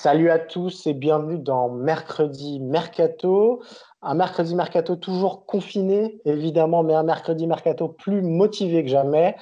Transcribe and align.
Salut 0.00 0.30
à 0.30 0.38
tous 0.38 0.86
et 0.86 0.94
bienvenue 0.94 1.40
dans 1.40 1.70
Mercredi 1.70 2.60
Mercato. 2.60 3.64
Un 4.00 4.14
mercredi 4.14 4.54
mercato 4.54 4.94
toujours 4.94 5.44
confiné, 5.44 6.20
évidemment, 6.24 6.84
mais 6.84 6.94
un 6.94 7.02
mercredi 7.02 7.48
mercato 7.48 7.88
plus 7.88 8.22
motivé 8.22 8.84
que 8.84 8.90
jamais. 8.90 9.34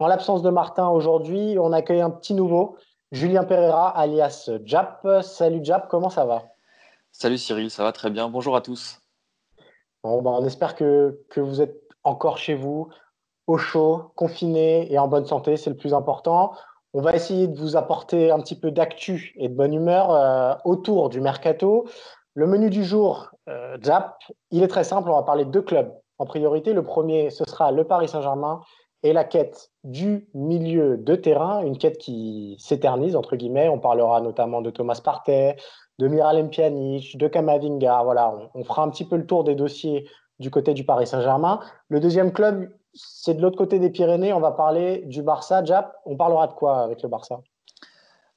En 0.00 0.08
l'absence 0.08 0.42
de 0.42 0.50
Martin 0.50 0.88
aujourd'hui, 0.88 1.56
on 1.60 1.72
accueille 1.72 2.00
un 2.00 2.10
petit 2.10 2.34
nouveau, 2.34 2.76
Julien 3.12 3.44
Pereira, 3.44 3.96
alias 3.96 4.50
Jap. 4.64 5.06
Salut 5.22 5.60
Jap, 5.62 5.86
comment 5.88 6.10
ça 6.10 6.24
va? 6.24 6.42
Salut 7.12 7.38
Cyril, 7.38 7.70
ça 7.70 7.84
va 7.84 7.92
très 7.92 8.10
bien. 8.10 8.28
Bonjour 8.28 8.56
à 8.56 8.62
tous. 8.62 9.00
Bon, 10.02 10.22
ben, 10.22 10.32
on 10.32 10.44
espère 10.44 10.74
que, 10.74 11.20
que 11.28 11.40
vous 11.40 11.62
êtes 11.62 11.80
encore 12.02 12.36
chez 12.36 12.56
vous, 12.56 12.88
au 13.46 13.58
chaud, 13.58 14.10
confiné 14.16 14.92
et 14.92 14.98
en 14.98 15.06
bonne 15.06 15.26
santé, 15.26 15.56
c'est 15.56 15.70
le 15.70 15.76
plus 15.76 15.94
important. 15.94 16.52
On 16.92 17.00
va 17.00 17.14
essayer 17.14 17.46
de 17.46 17.56
vous 17.56 17.76
apporter 17.76 18.30
un 18.30 18.40
petit 18.40 18.58
peu 18.58 18.72
d'actu 18.72 19.32
et 19.36 19.48
de 19.48 19.54
bonne 19.54 19.72
humeur 19.72 20.10
euh, 20.10 20.54
autour 20.64 21.08
du 21.08 21.20
mercato. 21.20 21.86
Le 22.34 22.46
menu 22.46 22.68
du 22.68 22.84
jour, 22.84 23.30
euh, 23.48 23.76
il 24.50 24.62
est 24.62 24.68
très 24.68 24.84
simple. 24.84 25.08
On 25.08 25.14
va 25.14 25.22
parler 25.22 25.44
de 25.44 25.50
deux 25.50 25.62
clubs 25.62 25.92
en 26.18 26.26
priorité. 26.26 26.72
Le 26.72 26.82
premier, 26.82 27.30
ce 27.30 27.44
sera 27.44 27.70
le 27.70 27.84
Paris 27.84 28.08
Saint-Germain 28.08 28.60
et 29.02 29.12
la 29.12 29.24
quête 29.24 29.70
du 29.84 30.28
milieu 30.34 30.96
de 30.98 31.14
terrain, 31.14 31.62
une 31.62 31.78
quête 31.78 31.96
qui 31.96 32.56
s'éternise, 32.58 33.14
entre 33.14 33.36
guillemets. 33.36 33.68
On 33.68 33.78
parlera 33.78 34.20
notamment 34.20 34.60
de 34.60 34.70
Thomas 34.70 35.00
Partey, 35.02 35.56
de 35.98 36.08
Miralem 36.08 36.50
Pjanic, 36.50 37.16
de 37.16 37.28
Kamavinga. 37.28 38.02
Voilà, 38.02 38.34
on, 38.34 38.60
on, 38.60 38.64
fera 38.64 38.82
un 38.82 38.90
petit 38.90 39.04
peu 39.04 39.16
le 39.16 39.26
tour 39.26 39.44
des 39.44 39.54
dossiers 39.54 40.08
du 40.40 40.50
côté 40.50 40.74
du 40.74 40.84
Paris 40.84 41.06
Saint-Germain. 41.06 41.60
Le 41.88 42.00
deuxième 42.00 42.32
club, 42.32 42.68
c'est 42.94 43.34
de 43.34 43.42
l'autre 43.42 43.56
côté 43.56 43.78
des 43.78 43.90
Pyrénées. 43.90 44.32
On 44.32 44.40
va 44.40 44.52
parler 44.52 44.98
du 45.06 45.22
Barça. 45.22 45.64
Jap, 45.64 45.96
on 46.04 46.16
parlera 46.16 46.46
de 46.46 46.52
quoi 46.52 46.80
avec 46.80 47.02
le 47.02 47.08
Barça? 47.08 47.40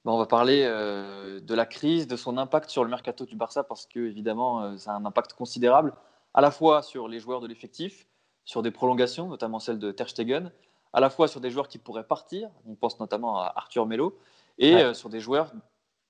On 0.06 0.18
va 0.18 0.26
parler 0.26 0.64
euh, 0.66 1.40
de 1.40 1.56
la 1.56 1.66
crise, 1.66 2.08
de 2.08 2.18
son 2.18 2.38
impact 2.38 2.70
sur 2.70 2.84
le 2.84 2.90
mercato 2.90 3.26
du 3.26 3.38
Barça, 3.38 3.64
parce 3.64 3.86
que 3.86 4.00
évidemment, 4.00 4.62
euh, 4.62 4.78
ça 4.78 4.92
a 4.92 4.96
un 4.96 5.06
impact 5.06 5.34
considérable, 5.34 5.94
à 6.34 6.42
la 6.42 6.52
fois 6.52 6.82
sur 6.82 7.08
les 7.08 7.20
joueurs 7.20 7.40
de 7.40 7.48
l'effectif, 7.48 8.06
sur 8.44 8.62
des 8.62 8.72
prolongations, 8.72 9.30
notamment 9.30 9.60
celle 9.60 9.80
de 9.80 9.92
Ter 9.92 10.10
Stegen, 10.10 10.52
à 10.92 11.00
la 11.00 11.10
fois 11.10 11.30
sur 11.30 11.40
des 11.40 11.50
joueurs 11.50 11.70
qui 11.70 11.78
pourraient 11.78 12.04
partir, 12.04 12.50
on 12.68 12.76
pense 12.76 13.00
notamment 13.00 13.40
à 13.40 13.54
Arthur 13.56 13.86
Melo, 13.86 14.18
et 14.58 14.76
ouais. 14.76 14.84
euh, 14.84 14.94
sur 14.94 15.08
des 15.08 15.22
joueurs 15.22 15.52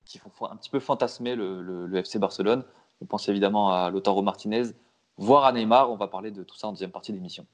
qui 0.05 0.17
font 0.17 0.31
un 0.49 0.55
petit 0.55 0.71
peu 0.71 0.79
fantasmer 0.79 1.35
le, 1.35 1.61
le, 1.61 1.85
le, 1.85 1.97
FC 1.97 2.17
Barcelone. 2.17 2.63
On 2.99 3.05
pense 3.05 3.29
évidemment 3.29 3.71
à 3.71 3.91
Lautaro 3.91 4.23
Martinez, 4.23 4.71
voire 5.17 5.45
à 5.45 5.51
Neymar. 5.53 5.91
On 5.91 5.95
va 5.95 6.07
parler 6.07 6.31
de 6.31 6.43
tout 6.43 6.57
ça 6.57 6.67
en 6.67 6.71
deuxième 6.71 6.91
partie 6.91 7.13
d'émission. 7.13 7.45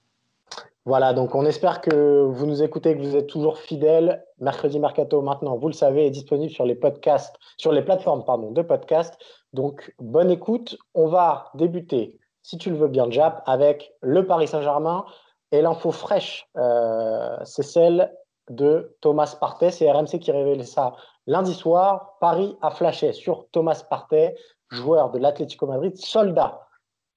Voilà, 0.90 1.14
donc 1.14 1.36
on 1.36 1.46
espère 1.46 1.82
que 1.82 2.24
vous 2.24 2.48
nous 2.48 2.64
écoutez, 2.64 2.98
que 2.98 3.04
vous 3.04 3.16
êtes 3.16 3.28
toujours 3.28 3.60
fidèles. 3.60 4.26
Mercredi 4.40 4.80
Mercato, 4.80 5.22
maintenant, 5.22 5.56
vous 5.56 5.68
le 5.68 5.74
savez, 5.74 6.08
est 6.08 6.10
disponible 6.10 6.52
sur 6.52 6.66
les 6.66 6.74
podcasts, 6.74 7.36
sur 7.58 7.72
les 7.72 7.84
plateformes 7.84 8.26
pardon, 8.26 8.50
de 8.50 8.64
podcast. 8.64 9.16
Donc, 9.54 9.94
bonne 10.00 10.32
écoute. 10.32 10.80
On 10.96 11.06
va 11.06 11.52
débuter, 11.54 12.18
si 12.42 12.58
tu 12.58 12.72
le 12.72 12.76
veux 12.76 12.88
bien, 12.88 13.08
Jap, 13.12 13.44
avec 13.46 13.94
le 14.02 14.26
Paris 14.26 14.48
Saint-Germain. 14.48 15.06
Et 15.52 15.62
l'info 15.62 15.92
fraîche, 15.92 16.50
euh, 16.58 17.38
c'est 17.44 17.62
celle 17.62 18.12
de 18.50 18.98
Thomas 19.00 19.38
Partey. 19.40 19.70
C'est 19.70 19.92
RMC 19.92 20.18
qui 20.20 20.32
révèle 20.32 20.66
ça 20.66 20.96
lundi 21.28 21.54
soir. 21.54 22.18
Paris 22.20 22.58
a 22.64 22.72
flashé 22.72 23.14
sur 23.14 23.46
Thomas 23.52 23.84
Partey, 23.88 24.36
joueur 24.70 25.12
de 25.12 25.20
l'Atlético 25.20 25.68
Madrid, 25.68 25.96
soldat 25.98 26.68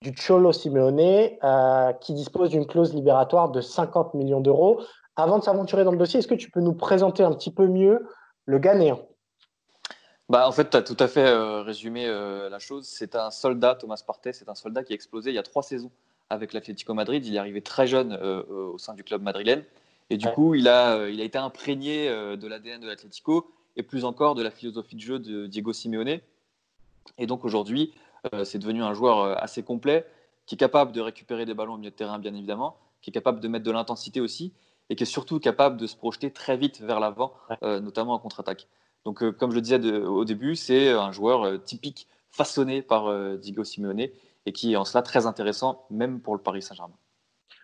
du 0.02 0.12
Cholo 0.14 0.52
Simeone, 0.52 1.30
euh, 1.42 1.92
qui 1.94 2.12
dispose 2.12 2.50
d'une 2.50 2.66
clause 2.66 2.92
libératoire 2.92 3.50
de 3.50 3.60
50 3.60 4.14
millions 4.14 4.40
d'euros. 4.40 4.82
Avant 5.16 5.38
de 5.38 5.44
s'aventurer 5.44 5.84
dans 5.84 5.92
le 5.92 5.98
dossier, 5.98 6.18
est-ce 6.18 6.28
que 6.28 6.34
tu 6.34 6.50
peux 6.50 6.60
nous 6.60 6.74
présenter 6.74 7.22
un 7.22 7.32
petit 7.32 7.52
peu 7.52 7.66
mieux 7.66 8.06
le 8.44 8.58
Ghanéen? 8.58 8.98
Bah, 10.28 10.48
En 10.48 10.52
fait, 10.52 10.70
tu 10.70 10.76
as 10.76 10.82
tout 10.82 10.96
à 10.98 11.08
fait 11.08 11.26
euh, 11.26 11.62
résumé 11.62 12.06
euh, 12.06 12.48
la 12.48 12.58
chose. 12.58 12.86
C'est 12.86 13.14
un 13.14 13.30
soldat, 13.30 13.76
Thomas 13.76 14.02
Partey, 14.04 14.32
c'est 14.32 14.48
un 14.48 14.54
soldat 14.54 14.82
qui 14.82 14.92
a 14.92 14.96
explosé 14.96 15.30
il 15.30 15.34
y 15.34 15.38
a 15.38 15.42
trois 15.42 15.62
saisons 15.62 15.90
avec 16.30 16.52
l'Atlético 16.52 16.94
Madrid. 16.94 17.24
Il 17.24 17.36
est 17.36 17.38
arrivé 17.38 17.60
très 17.60 17.86
jeune 17.86 18.14
au 18.14 18.78
sein 18.78 18.94
du 18.94 19.04
club 19.04 19.22
madrilène. 19.22 19.64
Et 20.08 20.16
du 20.16 20.26
ouais. 20.26 20.32
coup, 20.32 20.54
il 20.54 20.66
a, 20.66 21.06
il 21.08 21.20
a 21.20 21.24
été 21.24 21.36
imprégné 21.36 22.08
de 22.08 22.48
l'ADN 22.48 22.80
de 22.80 22.86
l'Atlético 22.86 23.50
et 23.76 23.82
plus 23.82 24.06
encore 24.06 24.34
de 24.34 24.42
la 24.42 24.50
philosophie 24.50 24.96
de 24.96 25.00
jeu 25.00 25.18
de 25.18 25.46
Diego 25.46 25.74
Simeone. 25.74 26.20
Et 27.18 27.26
donc 27.26 27.44
aujourd'hui, 27.44 27.92
c'est 28.44 28.58
devenu 28.58 28.82
un 28.82 28.94
joueur 28.94 29.18
euh, 29.20 29.34
assez 29.36 29.62
complet, 29.62 30.06
qui 30.46 30.54
est 30.54 30.58
capable 30.58 30.92
de 30.92 31.00
récupérer 31.00 31.44
des 31.44 31.54
ballons 31.54 31.74
au 31.74 31.78
milieu 31.78 31.90
de 31.90 31.96
terrain, 31.96 32.18
bien 32.18 32.34
évidemment, 32.34 32.76
qui 33.00 33.10
est 33.10 33.12
capable 33.12 33.40
de 33.40 33.48
mettre 33.48 33.64
de 33.64 33.70
l'intensité 33.70 34.20
aussi, 34.20 34.52
et 34.90 34.96
qui 34.96 35.04
est 35.04 35.06
surtout 35.06 35.40
capable 35.40 35.76
de 35.76 35.86
se 35.86 35.96
projeter 35.96 36.30
très 36.30 36.56
vite 36.56 36.80
vers 36.80 37.00
l'avant, 37.00 37.32
euh, 37.62 37.80
notamment 37.80 38.14
en 38.14 38.18
contre-attaque. 38.18 38.66
Donc, 39.04 39.22
euh, 39.22 39.32
comme 39.32 39.50
je 39.50 39.56
le 39.56 39.62
disais 39.62 39.78
de, 39.78 40.00
au 40.00 40.24
début, 40.24 40.56
c'est 40.56 40.90
un 40.90 41.12
joueur 41.12 41.42
euh, 41.42 41.58
typique, 41.58 42.08
façonné 42.30 42.82
par 42.82 43.06
euh, 43.06 43.36
Diego 43.36 43.64
Simeone, 43.64 44.08
et 44.46 44.52
qui 44.52 44.72
est 44.72 44.76
en 44.76 44.84
cela 44.84 45.02
très 45.02 45.26
intéressant, 45.26 45.86
même 45.90 46.20
pour 46.20 46.34
le 46.34 46.40
Paris 46.40 46.62
Saint-Germain. 46.62 46.94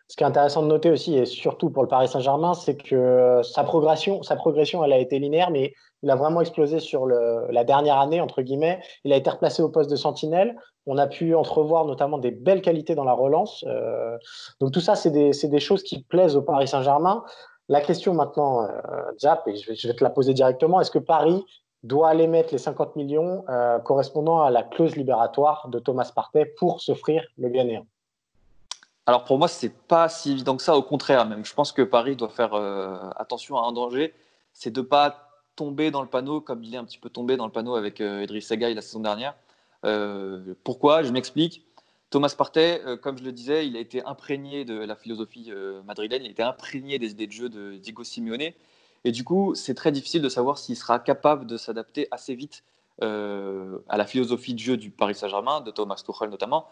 Ce 0.08 0.16
qui 0.16 0.24
est 0.24 0.26
intéressant 0.26 0.62
de 0.62 0.68
noter 0.68 0.90
aussi, 0.90 1.16
et 1.16 1.26
surtout 1.26 1.68
pour 1.68 1.82
le 1.82 1.88
Paris 1.88 2.08
Saint-Germain, 2.08 2.54
c'est 2.54 2.76
que 2.76 3.42
sa 3.42 3.62
progression, 3.62 4.22
sa 4.22 4.36
progression, 4.36 4.82
elle 4.82 4.94
a 4.94 4.98
été 4.98 5.18
linéaire, 5.18 5.50
mais 5.50 5.74
il 6.02 6.10
a 6.10 6.16
vraiment 6.16 6.40
explosé 6.40 6.80
sur 6.80 7.04
le, 7.04 7.46
la 7.50 7.62
dernière 7.62 7.98
année, 7.98 8.20
entre 8.20 8.40
guillemets. 8.40 8.80
Il 9.04 9.12
a 9.12 9.16
été 9.16 9.28
replacé 9.28 9.62
au 9.62 9.68
poste 9.68 9.90
de 9.90 9.96
sentinelle. 9.96 10.56
On 10.86 10.96
a 10.96 11.06
pu 11.06 11.34
entrevoir 11.34 11.84
notamment 11.84 12.16
des 12.16 12.30
belles 12.30 12.62
qualités 12.62 12.94
dans 12.94 13.04
la 13.04 13.12
relance. 13.12 13.64
Euh, 13.68 14.16
donc 14.60 14.72
tout 14.72 14.80
ça, 14.80 14.94
c'est 14.94 15.10
des, 15.10 15.32
des, 15.32 15.60
choses 15.60 15.82
qui 15.82 16.02
plaisent 16.02 16.36
au 16.36 16.42
Paris 16.42 16.68
Saint-Germain. 16.68 17.22
La 17.68 17.82
question 17.82 18.14
maintenant, 18.14 18.62
euh, 18.62 19.46
et 19.46 19.56
je 19.56 19.68
vais, 19.68 19.74
je 19.74 19.88
vais, 19.88 19.94
te 19.94 20.02
la 20.02 20.08
poser 20.08 20.32
directement, 20.32 20.80
est-ce 20.80 20.90
que 20.90 20.98
Paris 20.98 21.44
doit 21.82 22.08
aller 22.08 22.28
mettre 22.28 22.52
les 22.52 22.58
50 22.58 22.96
millions 22.96 23.44
euh, 23.50 23.78
correspondant 23.80 24.40
à 24.40 24.50
la 24.50 24.62
clause 24.62 24.96
libératoire 24.96 25.68
de 25.68 25.78
Thomas 25.78 26.10
Partey 26.14 26.46
pour 26.56 26.80
s'offrir 26.80 27.22
le 27.36 27.50
Ghanéen 27.50 27.84
alors 29.08 29.24
pour 29.24 29.38
moi, 29.38 29.48
c'est 29.48 29.72
pas 29.72 30.10
si 30.10 30.32
évident 30.32 30.54
que 30.54 30.62
ça. 30.62 30.76
Au 30.76 30.82
contraire, 30.82 31.24
même, 31.26 31.42
je 31.42 31.54
pense 31.54 31.72
que 31.72 31.80
Paris 31.80 32.14
doit 32.14 32.28
faire 32.28 32.52
euh, 32.52 32.98
attention 33.16 33.56
à 33.56 33.66
un 33.66 33.72
danger, 33.72 34.12
c'est 34.52 34.70
de 34.70 34.82
pas 34.82 35.30
tomber 35.56 35.90
dans 35.90 36.02
le 36.02 36.08
panneau 36.08 36.42
comme 36.42 36.62
il 36.62 36.74
est 36.74 36.76
un 36.76 36.84
petit 36.84 36.98
peu 36.98 37.08
tombé 37.08 37.38
dans 37.38 37.46
le 37.46 37.50
panneau 37.50 37.74
avec 37.74 38.02
euh, 38.02 38.26
Segaï 38.42 38.74
la 38.74 38.82
saison 38.82 39.00
dernière. 39.00 39.34
Euh, 39.86 40.52
pourquoi? 40.62 41.02
Je 41.04 41.10
m'explique. 41.10 41.64
Thomas 42.10 42.34
Partey, 42.36 42.82
euh, 42.84 42.98
comme 42.98 43.16
je 43.16 43.24
le 43.24 43.32
disais, 43.32 43.66
il 43.66 43.78
a 43.78 43.80
été 43.80 44.04
imprégné 44.04 44.66
de 44.66 44.78
la 44.78 44.94
philosophie 44.94 45.50
madrilène, 45.86 46.24
il 46.24 46.28
a 46.28 46.30
été 46.30 46.42
imprégné 46.42 46.98
des 46.98 47.12
idées 47.12 47.28
de 47.28 47.32
jeu 47.32 47.48
de 47.48 47.78
Diego 47.78 48.04
Simeone. 48.04 48.52
Et 49.04 49.10
du 49.10 49.24
coup, 49.24 49.54
c'est 49.54 49.74
très 49.74 49.90
difficile 49.90 50.20
de 50.20 50.28
savoir 50.28 50.58
s'il 50.58 50.76
sera 50.76 50.98
capable 50.98 51.46
de 51.46 51.56
s'adapter 51.56 52.08
assez 52.10 52.34
vite 52.34 52.62
à 53.00 53.96
la 53.96 54.04
philosophie 54.04 54.52
de 54.52 54.58
jeu 54.58 54.76
du 54.76 54.90
Paris 54.90 55.14
Saint-Germain, 55.14 55.62
de 55.62 55.70
Thomas 55.70 56.02
Tuchel 56.04 56.28
notamment, 56.28 56.66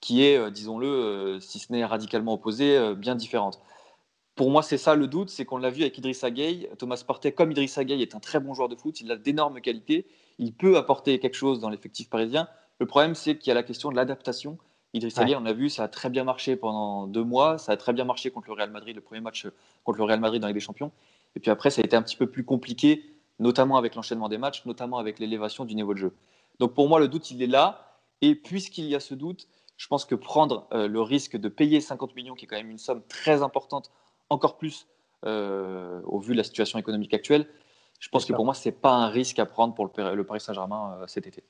qui 0.00 0.24
est, 0.24 0.36
euh, 0.36 0.50
disons-le, 0.50 0.86
euh, 0.86 1.40
si 1.40 1.58
ce 1.58 1.72
n'est 1.72 1.84
radicalement 1.84 2.34
opposée, 2.34 2.76
euh, 2.76 2.94
bien 2.94 3.14
différente. 3.14 3.60
Pour 4.34 4.50
moi, 4.50 4.62
c'est 4.62 4.78
ça 4.78 4.94
le 4.94 5.06
doute, 5.06 5.28
c'est 5.28 5.44
qu'on 5.44 5.58
l'a 5.58 5.70
vu 5.70 5.82
avec 5.82 5.98
Idrissa 5.98 6.30
Gueye. 6.30 6.68
Thomas 6.78 7.02
Partey, 7.06 7.32
comme 7.32 7.50
Idrissa 7.50 7.84
Gueye, 7.84 8.00
est 8.02 8.14
un 8.14 8.20
très 8.20 8.40
bon 8.40 8.54
joueur 8.54 8.68
de 8.68 8.76
foot, 8.76 9.00
il 9.00 9.10
a 9.12 9.16
d'énormes 9.16 9.60
qualités, 9.60 10.06
il 10.38 10.54
peut 10.54 10.76
apporter 10.78 11.18
quelque 11.18 11.34
chose 11.34 11.60
dans 11.60 11.68
l'effectif 11.68 12.08
parisien. 12.08 12.48
Le 12.78 12.86
problème, 12.86 13.14
c'est 13.14 13.36
qu'il 13.36 13.48
y 13.48 13.50
a 13.50 13.54
la 13.54 13.62
question 13.62 13.90
de 13.90 13.96
l'adaptation. 13.96 14.56
Idrissa 14.94 15.20
ouais. 15.20 15.26
Gueye, 15.26 15.36
on 15.36 15.42
l'a 15.42 15.52
vu, 15.52 15.68
ça 15.68 15.84
a 15.84 15.88
très 15.88 16.08
bien 16.08 16.24
marché 16.24 16.56
pendant 16.56 17.06
deux 17.06 17.22
mois, 17.22 17.58
ça 17.58 17.72
a 17.72 17.76
très 17.76 17.92
bien 17.92 18.04
marché 18.04 18.30
contre 18.30 18.48
le 18.48 18.54
Real 18.54 18.70
Madrid, 18.70 18.96
le 18.96 19.02
premier 19.02 19.20
match 19.20 19.46
contre 19.84 19.98
le 19.98 20.04
Real 20.04 20.20
Madrid 20.20 20.40
dans 20.40 20.48
les 20.48 20.54
des 20.54 20.60
Champions. 20.60 20.90
Et 21.36 21.40
puis 21.40 21.50
après, 21.50 21.70
ça 21.70 21.82
a 21.82 21.84
été 21.84 21.94
un 21.94 22.02
petit 22.02 22.16
peu 22.16 22.26
plus 22.26 22.44
compliqué, 22.44 23.04
notamment 23.38 23.76
avec 23.76 23.94
l'enchaînement 23.94 24.28
des 24.28 24.38
matchs, 24.38 24.64
notamment 24.64 24.98
avec 24.98 25.18
l'élévation 25.18 25.64
du 25.64 25.74
niveau 25.74 25.92
de 25.92 25.98
jeu. 25.98 26.12
Donc 26.58 26.74
pour 26.74 26.88
moi, 26.88 26.98
le 26.98 27.08
doute, 27.08 27.30
il 27.30 27.42
est 27.42 27.46
là. 27.46 27.86
Et 28.22 28.34
puisqu'il 28.34 28.84
y 28.84 28.94
a 28.94 29.00
ce 29.00 29.14
doute, 29.14 29.46
je 29.80 29.88
pense 29.88 30.04
que 30.04 30.14
prendre 30.14 30.66
euh, 30.74 30.86
le 30.88 31.00
risque 31.00 31.38
de 31.38 31.48
payer 31.48 31.80
50 31.80 32.14
millions, 32.14 32.34
qui 32.34 32.44
est 32.44 32.48
quand 32.48 32.58
même 32.58 32.70
une 32.70 32.76
somme 32.76 33.00
très 33.08 33.42
importante, 33.42 33.90
encore 34.28 34.58
plus 34.58 34.86
euh, 35.24 36.02
au 36.04 36.18
vu 36.18 36.32
de 36.32 36.36
la 36.36 36.44
situation 36.44 36.78
économique 36.78 37.14
actuelle, 37.14 37.46
je 37.98 38.10
pense 38.10 38.26
que 38.26 38.34
pour 38.34 38.44
moi, 38.44 38.52
ce 38.52 38.68
n'est 38.68 38.74
pas 38.74 38.92
un 38.92 39.08
risque 39.08 39.38
à 39.38 39.46
prendre 39.46 39.72
pour 39.72 39.86
le, 39.86 40.14
le 40.14 40.24
Paris 40.24 40.40
Saint-Germain 40.40 40.98
euh, 41.00 41.06
cet 41.06 41.26
été. 41.26 41.44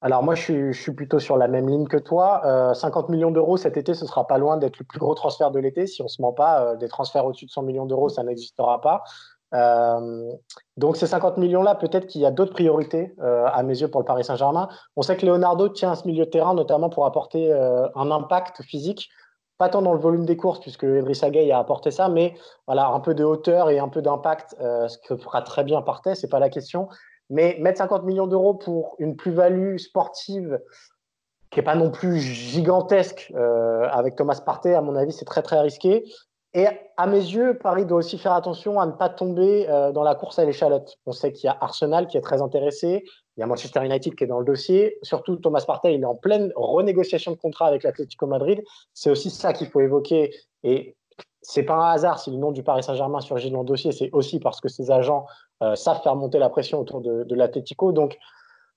Alors 0.00 0.22
moi, 0.22 0.34
je 0.34 0.42
suis, 0.42 0.72
je 0.72 0.80
suis, 0.80 0.92
plutôt 0.92 1.18
sur 1.18 1.36
la 1.36 1.46
même 1.46 1.68
ligne 1.68 1.86
que 1.86 1.98
toi. 1.98 2.40
Euh, 2.46 2.72
50 2.72 3.10
millions 3.10 3.30
d'euros 3.30 3.58
cet 3.58 3.76
été, 3.76 3.92
ce 3.92 4.06
sera 4.06 4.26
pas 4.26 4.38
loin 4.38 4.56
d'être 4.56 4.78
le 4.78 4.86
plus 4.86 4.98
gros 4.98 5.14
transfert 5.14 5.50
de 5.50 5.58
l'été. 5.58 5.86
Si 5.86 6.00
on 6.00 6.08
se 6.08 6.22
ment 6.22 6.32
pas, 6.32 6.76
des 6.76 6.88
transferts 6.88 7.26
au-dessus 7.26 7.44
de 7.44 7.50
100 7.50 7.64
millions 7.64 7.86
d'euros, 7.86 8.08
ça 8.08 8.22
n'existera 8.22 8.80
pas. 8.80 9.04
Donc 10.76 10.96
ces 10.96 11.06
50 11.06 11.38
millions-là, 11.38 11.76
peut-être 11.76 12.06
qu'il 12.06 12.20
y 12.20 12.26
a 12.26 12.30
d'autres 12.30 12.52
priorités 12.52 13.14
à 13.20 13.62
mes 13.62 13.80
yeux 13.80 13.88
pour 13.88 14.00
le 14.00 14.04
Paris 14.04 14.24
Saint-Germain. 14.24 14.68
On 14.96 15.02
sait 15.02 15.16
que 15.16 15.24
Leonardo 15.24 15.68
tient 15.68 15.92
à 15.92 15.94
ce 15.94 16.06
milieu 16.06 16.24
de 16.24 16.30
terrain, 16.30 16.54
notamment 16.54 16.90
pour 16.90 17.06
apporter 17.06 17.52
un 17.52 18.10
impact 18.10 18.62
physique 18.62 19.08
pas 19.58 19.68
tant 19.68 19.82
dans 19.82 19.92
le 19.92 20.00
volume 20.00 20.26
des 20.26 20.36
courses, 20.36 20.60
puisque 20.60 20.82
Idrissa 20.82 21.30
Gueye 21.30 21.52
a 21.52 21.58
apporté 21.58 21.90
ça, 21.90 22.08
mais 22.08 22.34
voilà, 22.66 22.88
un 22.88 23.00
peu 23.00 23.14
de 23.14 23.24
hauteur 23.24 23.70
et 23.70 23.78
un 23.78 23.88
peu 23.88 24.02
d'impact, 24.02 24.56
euh, 24.60 24.88
ce 24.88 24.98
que 24.98 25.16
fera 25.16 25.42
très 25.42 25.64
bien 25.64 25.80
Partey, 25.82 26.14
c'est 26.14 26.28
pas 26.28 26.40
la 26.40 26.50
question. 26.50 26.88
Mais 27.30 27.56
mettre 27.60 27.78
50 27.78 28.04
millions 28.04 28.26
d'euros 28.26 28.54
pour 28.54 28.96
une 28.98 29.16
plus-value 29.16 29.76
sportive 29.76 30.60
qui 31.50 31.60
n'est 31.60 31.64
pas 31.64 31.76
non 31.76 31.90
plus 31.90 32.18
gigantesque 32.18 33.32
euh, 33.36 33.88
avec 33.90 34.16
Thomas 34.16 34.40
Partey, 34.44 34.74
à 34.74 34.82
mon 34.82 34.96
avis, 34.96 35.12
c'est 35.12 35.24
très 35.24 35.42
très 35.42 35.60
risqué. 35.60 36.04
Et 36.54 36.68
à 36.96 37.06
mes 37.08 37.18
yeux, 37.18 37.58
Paris 37.58 37.84
doit 37.84 37.98
aussi 37.98 38.16
faire 38.16 38.32
attention 38.32 38.78
à 38.78 38.86
ne 38.86 38.92
pas 38.92 39.08
tomber 39.08 39.68
euh, 39.68 39.90
dans 39.90 40.04
la 40.04 40.14
course 40.14 40.38
à 40.38 40.44
l'échalote. 40.44 40.96
On 41.04 41.10
sait 41.10 41.32
qu'il 41.32 41.48
y 41.48 41.50
a 41.50 41.58
Arsenal 41.60 42.06
qui 42.06 42.16
est 42.16 42.20
très 42.20 42.40
intéressé, 42.40 43.04
il 43.36 43.40
y 43.40 43.42
a 43.42 43.46
Manchester 43.46 43.84
United 43.84 44.14
qui 44.14 44.22
est 44.22 44.28
dans 44.28 44.38
le 44.38 44.44
dossier. 44.44 44.96
Surtout, 45.02 45.34
Thomas 45.34 45.64
Partey, 45.66 45.94
il 45.94 46.02
est 46.02 46.06
en 46.06 46.14
pleine 46.14 46.52
renégociation 46.54 47.32
de 47.32 47.36
contrat 47.36 47.66
avec 47.66 47.82
l'Atlético 47.82 48.28
Madrid. 48.28 48.62
C'est 48.92 49.10
aussi 49.10 49.30
ça 49.30 49.52
qu'il 49.52 49.66
faut 49.66 49.80
évoquer. 49.80 50.32
Et 50.62 50.96
c'est 51.42 51.64
pas 51.64 51.74
un 51.74 51.90
hasard 51.90 52.20
si 52.20 52.30
le 52.30 52.36
nom 52.36 52.52
du 52.52 52.62
Paris 52.62 52.84
Saint-Germain 52.84 53.20
surgit 53.20 53.50
dans 53.50 53.60
le 53.60 53.66
dossier. 53.66 53.90
C'est 53.90 54.10
aussi 54.12 54.38
parce 54.38 54.60
que 54.60 54.68
ses 54.68 54.92
agents 54.92 55.26
euh, 55.64 55.74
savent 55.74 56.02
faire 56.02 56.14
monter 56.14 56.38
la 56.38 56.50
pression 56.50 56.78
autour 56.78 57.00
de, 57.00 57.34
l'Atlético. 57.34 57.90
Donc, 57.90 58.16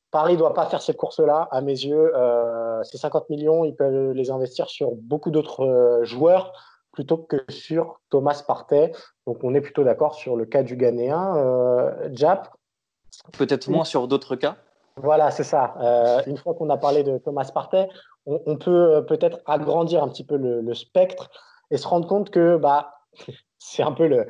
Paris 0.09 0.33
ne 0.33 0.39
doit 0.39 0.55
pas 0.55 0.65
faire 0.65 0.81
cette 0.81 0.97
course-là, 0.97 1.47
à 1.51 1.61
mes 1.61 1.73
yeux. 1.73 2.11
Euh, 2.15 2.81
ces 2.81 2.97
50 2.97 3.29
millions, 3.29 3.63
ils 3.65 3.75
peuvent 3.75 4.13
les 4.13 4.31
investir 4.31 4.67
sur 4.67 4.95
beaucoup 4.95 5.29
d'autres 5.29 5.99
joueurs 6.01 6.53
plutôt 6.97 7.17
que 7.17 7.37
sur 7.47 7.99
Thomas 8.09 8.43
Partey. 8.47 8.91
Donc, 9.27 9.43
on 9.43 9.53
est 9.53 9.61
plutôt 9.61 9.83
d'accord 9.83 10.15
sur 10.15 10.35
le 10.35 10.47
cas 10.47 10.63
du 10.63 10.75
Ghanéen. 10.75 11.35
Euh, 11.37 12.09
Jap, 12.11 12.49
Peut-être 13.37 13.69
moins 13.69 13.85
sur 13.85 14.07
d'autres 14.07 14.35
cas 14.35 14.55
Voilà, 14.95 15.29
c'est 15.29 15.43
ça. 15.43 15.75
Euh, 15.79 16.23
une 16.25 16.37
fois 16.37 16.55
qu'on 16.55 16.71
a 16.71 16.77
parlé 16.77 17.03
de 17.03 17.19
Thomas 17.19 17.47
Partey, 17.53 17.87
on, 18.25 18.57
peut 18.57 18.95
euh, 18.95 19.01
peut-être 19.01 19.41
agrandir 19.45 20.01
un 20.01 20.07
petit 20.07 20.23
peu 20.23 20.37
le, 20.37 20.73
spectre 20.73 21.29
et 21.69 21.77
se 21.77 21.87
rendre 21.87 22.07
compte 22.07 22.31
que 22.31 22.57
bah, 22.57 22.95
c'est 23.59 23.83
un 23.83 23.91
peu 23.91 24.07
le, 24.07 24.25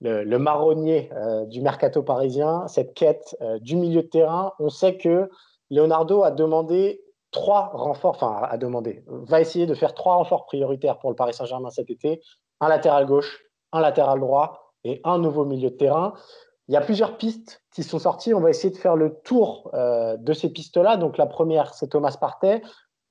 le, 0.00 0.38
marronnier 0.38 1.10
euh, 1.14 1.44
du 1.46 1.60
mercato 1.60 2.04
parisien, 2.04 2.68
cette 2.68 2.94
quête 2.94 3.36
du 3.62 3.74
milieu 3.74 4.02
de 4.02 4.08
terrain. 4.08 4.52
On 4.60 4.68
sait 4.68 4.96
que 4.96 5.28
Leonardo 5.70 6.22
a 6.22 6.30
demandé 6.30 7.02
trois 7.32 7.70
renforts, 7.74 8.14
enfin 8.14 8.46
a 8.48 8.56
demandé, 8.58 9.02
va 9.08 9.40
essayer 9.40 9.66
de 9.66 9.74
faire 9.74 9.94
trois 9.94 10.16
renforts 10.16 10.46
prioritaires 10.46 10.98
pour 10.98 11.10
le 11.10 11.16
Paris 11.16 11.34
Saint-Germain 11.34 11.70
cet 11.70 11.90
été, 11.90 12.20
un 12.60 12.68
latéral 12.68 13.06
gauche, 13.06 13.42
un 13.72 13.80
latéral 13.80 14.20
droit 14.20 14.74
et 14.84 15.00
un 15.04 15.18
nouveau 15.18 15.44
milieu 15.44 15.70
de 15.70 15.76
terrain. 15.76 16.12
Il 16.68 16.74
y 16.74 16.76
a 16.76 16.80
plusieurs 16.80 17.16
pistes 17.16 17.62
qui 17.74 17.82
sont 17.82 17.98
sorties. 17.98 18.34
On 18.34 18.40
va 18.40 18.50
essayer 18.50 18.72
de 18.72 18.78
faire 18.78 18.96
le 18.96 19.18
tour 19.24 19.70
euh, 19.74 20.16
de 20.16 20.32
ces 20.32 20.50
pistes-là. 20.50 20.96
Donc 20.96 21.18
la 21.18 21.26
première, 21.26 21.74
c'est 21.74 21.88
Thomas 21.88 22.16
Partey, 22.20 22.62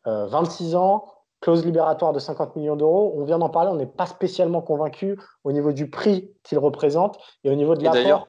26 0.06 0.74
euh, 0.74 0.78
ans, 0.78 1.06
clause 1.42 1.66
libératoire 1.66 2.14
de 2.14 2.20
50 2.20 2.56
millions 2.56 2.76
d'euros. 2.76 3.14
On 3.18 3.24
vient 3.24 3.40
d'en 3.40 3.50
parler, 3.50 3.72
on 3.72 3.76
n'est 3.76 3.86
pas 3.86 4.06
spécialement 4.06 4.62
convaincu 4.62 5.20
au 5.44 5.52
niveau 5.52 5.74
du 5.74 5.90
prix 5.90 6.32
qu'il 6.44 6.60
représente 6.60 7.20
et 7.44 7.50
au 7.50 7.56
niveau 7.56 7.76
de 7.76 7.84
l'apport 7.84 8.28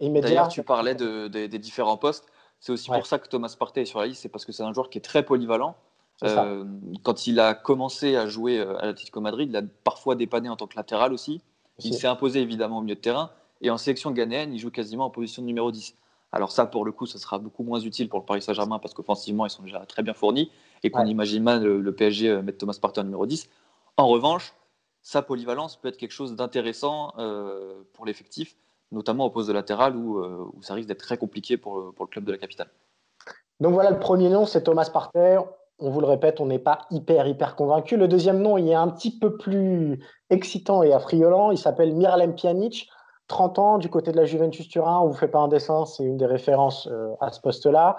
immédiat. 0.00 0.28
D'ailleurs, 0.28 0.48
tu 0.48 0.62
parlais 0.62 0.94
des 0.94 1.48
différents 1.58 1.98
postes. 1.98 2.26
C'est 2.60 2.72
aussi 2.72 2.90
pour 2.90 3.06
ça 3.06 3.18
que 3.18 3.28
Thomas 3.28 3.54
Partey 3.58 3.82
est 3.82 3.86
sur 3.86 4.00
la 4.00 4.06
liste, 4.06 4.22
c'est 4.22 4.28
parce 4.28 4.44
que 4.44 4.52
c'est 4.52 4.62
un 4.62 4.72
joueur 4.72 4.90
qui 4.90 4.98
est 4.98 5.02
très 5.02 5.24
polyvalent. 5.24 5.76
Euh, 6.24 6.64
quand 7.04 7.28
il 7.28 7.38
a 7.38 7.54
commencé 7.54 8.16
à 8.16 8.26
jouer 8.26 8.60
à 8.60 8.86
l'Atlético 8.86 9.20
Madrid, 9.20 9.48
il 9.48 9.56
a 9.56 9.62
parfois 9.84 10.16
dépanné 10.16 10.48
en 10.48 10.56
tant 10.56 10.66
que 10.66 10.76
latéral 10.76 11.12
aussi. 11.12 11.40
Il 11.84 11.94
s'est 11.94 12.08
imposé 12.08 12.40
évidemment 12.40 12.78
au 12.78 12.82
milieu 12.82 12.96
de 12.96 13.00
terrain. 13.00 13.30
Et 13.60 13.70
en 13.70 13.78
sélection 13.78 14.10
ghanéenne, 14.10 14.52
il 14.52 14.58
joue 14.58 14.70
quasiment 14.70 15.06
en 15.06 15.10
position 15.10 15.42
de 15.42 15.46
numéro 15.46 15.70
10. 15.70 15.94
Alors 16.32 16.52
ça, 16.52 16.66
pour 16.66 16.84
le 16.84 16.92
coup, 16.92 17.06
ça 17.06 17.18
sera 17.18 17.38
beaucoup 17.38 17.62
moins 17.62 17.80
utile 17.80 18.08
pour 18.08 18.18
le 18.18 18.24
Paris 18.24 18.42
Saint-Germain 18.42 18.78
parce 18.78 18.94
qu'offensivement, 18.94 19.46
ils 19.46 19.50
sont 19.50 19.62
déjà 19.62 19.86
très 19.86 20.02
bien 20.02 20.12
fournis 20.12 20.50
et 20.82 20.90
qu'on 20.90 21.06
imagine 21.06 21.42
mal 21.42 21.64
le, 21.64 21.94
PSG 21.94 22.28
euh, 22.28 22.42
mettre 22.42 22.58
Thomas 22.58 22.78
Partey 22.80 23.00
en 23.00 23.04
numéro 23.04 23.26
10. 23.26 23.48
En 23.96 24.08
revanche, 24.08 24.54
sa 25.02 25.22
polyvalence 25.22 25.76
peut 25.76 25.88
être 25.88 25.96
quelque 25.96 26.12
chose 26.12 26.36
d'intéressant 26.36 27.14
euh, 27.18 27.82
pour 27.94 28.04
l'effectif, 28.04 28.56
notamment 28.92 29.26
au 29.26 29.30
poste 29.30 29.48
de 29.48 29.52
latéral 29.52 29.96
où, 29.96 30.18
euh, 30.18 30.46
ça 30.60 30.74
risque 30.74 30.88
d'être 30.88 31.02
très 31.02 31.18
compliqué 31.18 31.56
pour, 31.56 31.92
pour, 31.94 32.06
le 32.06 32.10
club 32.10 32.24
de 32.24 32.32
la 32.32 32.38
capitale. 32.38 32.68
Donc 33.60 33.72
voilà, 33.72 33.90
le 33.90 33.98
premier 33.98 34.28
nom, 34.28 34.46
c'est 34.46 34.62
Thomas 34.62 34.88
Partey. 34.92 35.38
On 35.80 35.90
vous 35.90 36.00
le 36.00 36.06
répète, 36.06 36.40
on 36.40 36.46
n'est 36.46 36.58
pas 36.58 36.86
hyper, 36.90 37.26
hyper 37.26 37.54
convaincu. 37.54 37.96
Le 37.96 38.08
deuxième 38.08 38.40
nom, 38.40 38.58
il 38.58 38.68
est 38.68 38.74
un 38.74 38.88
petit 38.88 39.16
peu 39.16 39.36
plus 39.36 40.04
excitant 40.30 40.82
et 40.82 40.92
affriolant. 40.92 41.50
Il 41.50 41.58
s'appelle 41.58 41.94
Miralem 41.94 42.34
Pjanic. 42.34 42.88
30 43.28 43.58
ans 43.58 43.78
du 43.78 43.88
côté 43.90 44.10
de 44.10 44.16
la 44.16 44.24
Juventus 44.24 44.68
Turin, 44.68 45.00
on 45.00 45.08
vous 45.08 45.14
fait 45.16 45.28
pas 45.28 45.38
un 45.38 45.48
dessin, 45.48 45.84
c'est 45.84 46.02
une 46.02 46.16
des 46.16 46.26
références 46.26 46.88
euh, 46.90 47.12
à 47.20 47.30
ce 47.30 47.40
poste-là. 47.40 47.96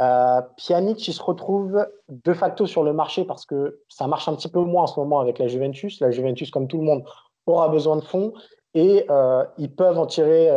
Euh, 0.00 0.42
Pjanic, 0.56 1.06
il 1.06 1.12
se 1.14 1.22
retrouve 1.22 1.86
de 2.08 2.34
facto 2.34 2.66
sur 2.66 2.82
le 2.82 2.92
marché 2.92 3.24
parce 3.24 3.46
que 3.46 3.80
ça 3.88 4.08
marche 4.08 4.28
un 4.28 4.34
petit 4.34 4.48
peu 4.48 4.60
moins 4.60 4.82
en 4.82 4.86
ce 4.88 4.98
moment 4.98 5.20
avec 5.20 5.38
la 5.38 5.46
Juventus. 5.46 6.00
La 6.00 6.10
Juventus, 6.10 6.50
comme 6.50 6.66
tout 6.66 6.78
le 6.78 6.84
monde, 6.84 7.04
aura 7.46 7.68
besoin 7.68 7.96
de 7.96 8.02
fonds 8.02 8.32
et 8.74 9.04
euh, 9.10 9.44
ils 9.58 9.70
peuvent 9.70 9.98
en 9.98 10.06
tirer 10.06 10.48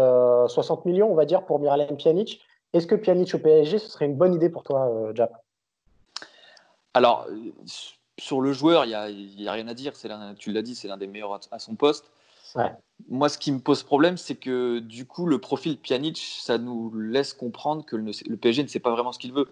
60 0.47 0.85
millions, 0.85 1.11
on 1.11 1.15
va 1.15 1.25
dire, 1.25 1.45
pour 1.45 1.59
Miralem 1.59 1.97
Pjanic. 1.97 2.41
Est-ce 2.73 2.87
que 2.87 2.95
Pjanic 2.95 3.33
au 3.35 3.39
PSG, 3.39 3.79
ce 3.79 3.89
serait 3.89 4.05
une 4.05 4.15
bonne 4.15 4.33
idée 4.33 4.49
pour 4.49 4.63
toi, 4.63 4.89
Jap? 5.13 5.33
Alors, 6.93 7.27
sur 8.17 8.41
le 8.41 8.53
joueur, 8.53 8.85
il 8.85 8.89
n'y 8.89 9.47
a, 9.47 9.51
a, 9.51 9.53
rien 9.53 9.67
à 9.67 9.73
dire. 9.73 9.93
Tu 10.37 10.51
l'as 10.51 10.61
dit, 10.61 10.75
c'est 10.75 10.87
l'un 10.87 10.97
des 10.97 11.07
meilleurs 11.07 11.39
à 11.51 11.59
son 11.59 11.75
poste. 11.75 12.11
Moi, 13.09 13.29
ce 13.29 13.37
qui 13.37 13.51
me 13.51 13.59
pose 13.59 13.83
problème, 13.83 14.17
c'est 14.17 14.35
que 14.35 14.79
du 14.79 15.05
coup, 15.05 15.25
le 15.25 15.39
profil 15.39 15.77
Pjanic, 15.77 16.17
ça 16.17 16.57
nous 16.57 16.91
laisse 16.97 17.33
comprendre 17.33 17.85
que 17.85 17.95
le, 17.95 18.37
PSG 18.37 18.63
ne 18.63 18.67
sait 18.67 18.79
pas 18.79 18.91
vraiment 18.91 19.11
ce 19.11 19.19
qu'il 19.19 19.33
veut. 19.33 19.47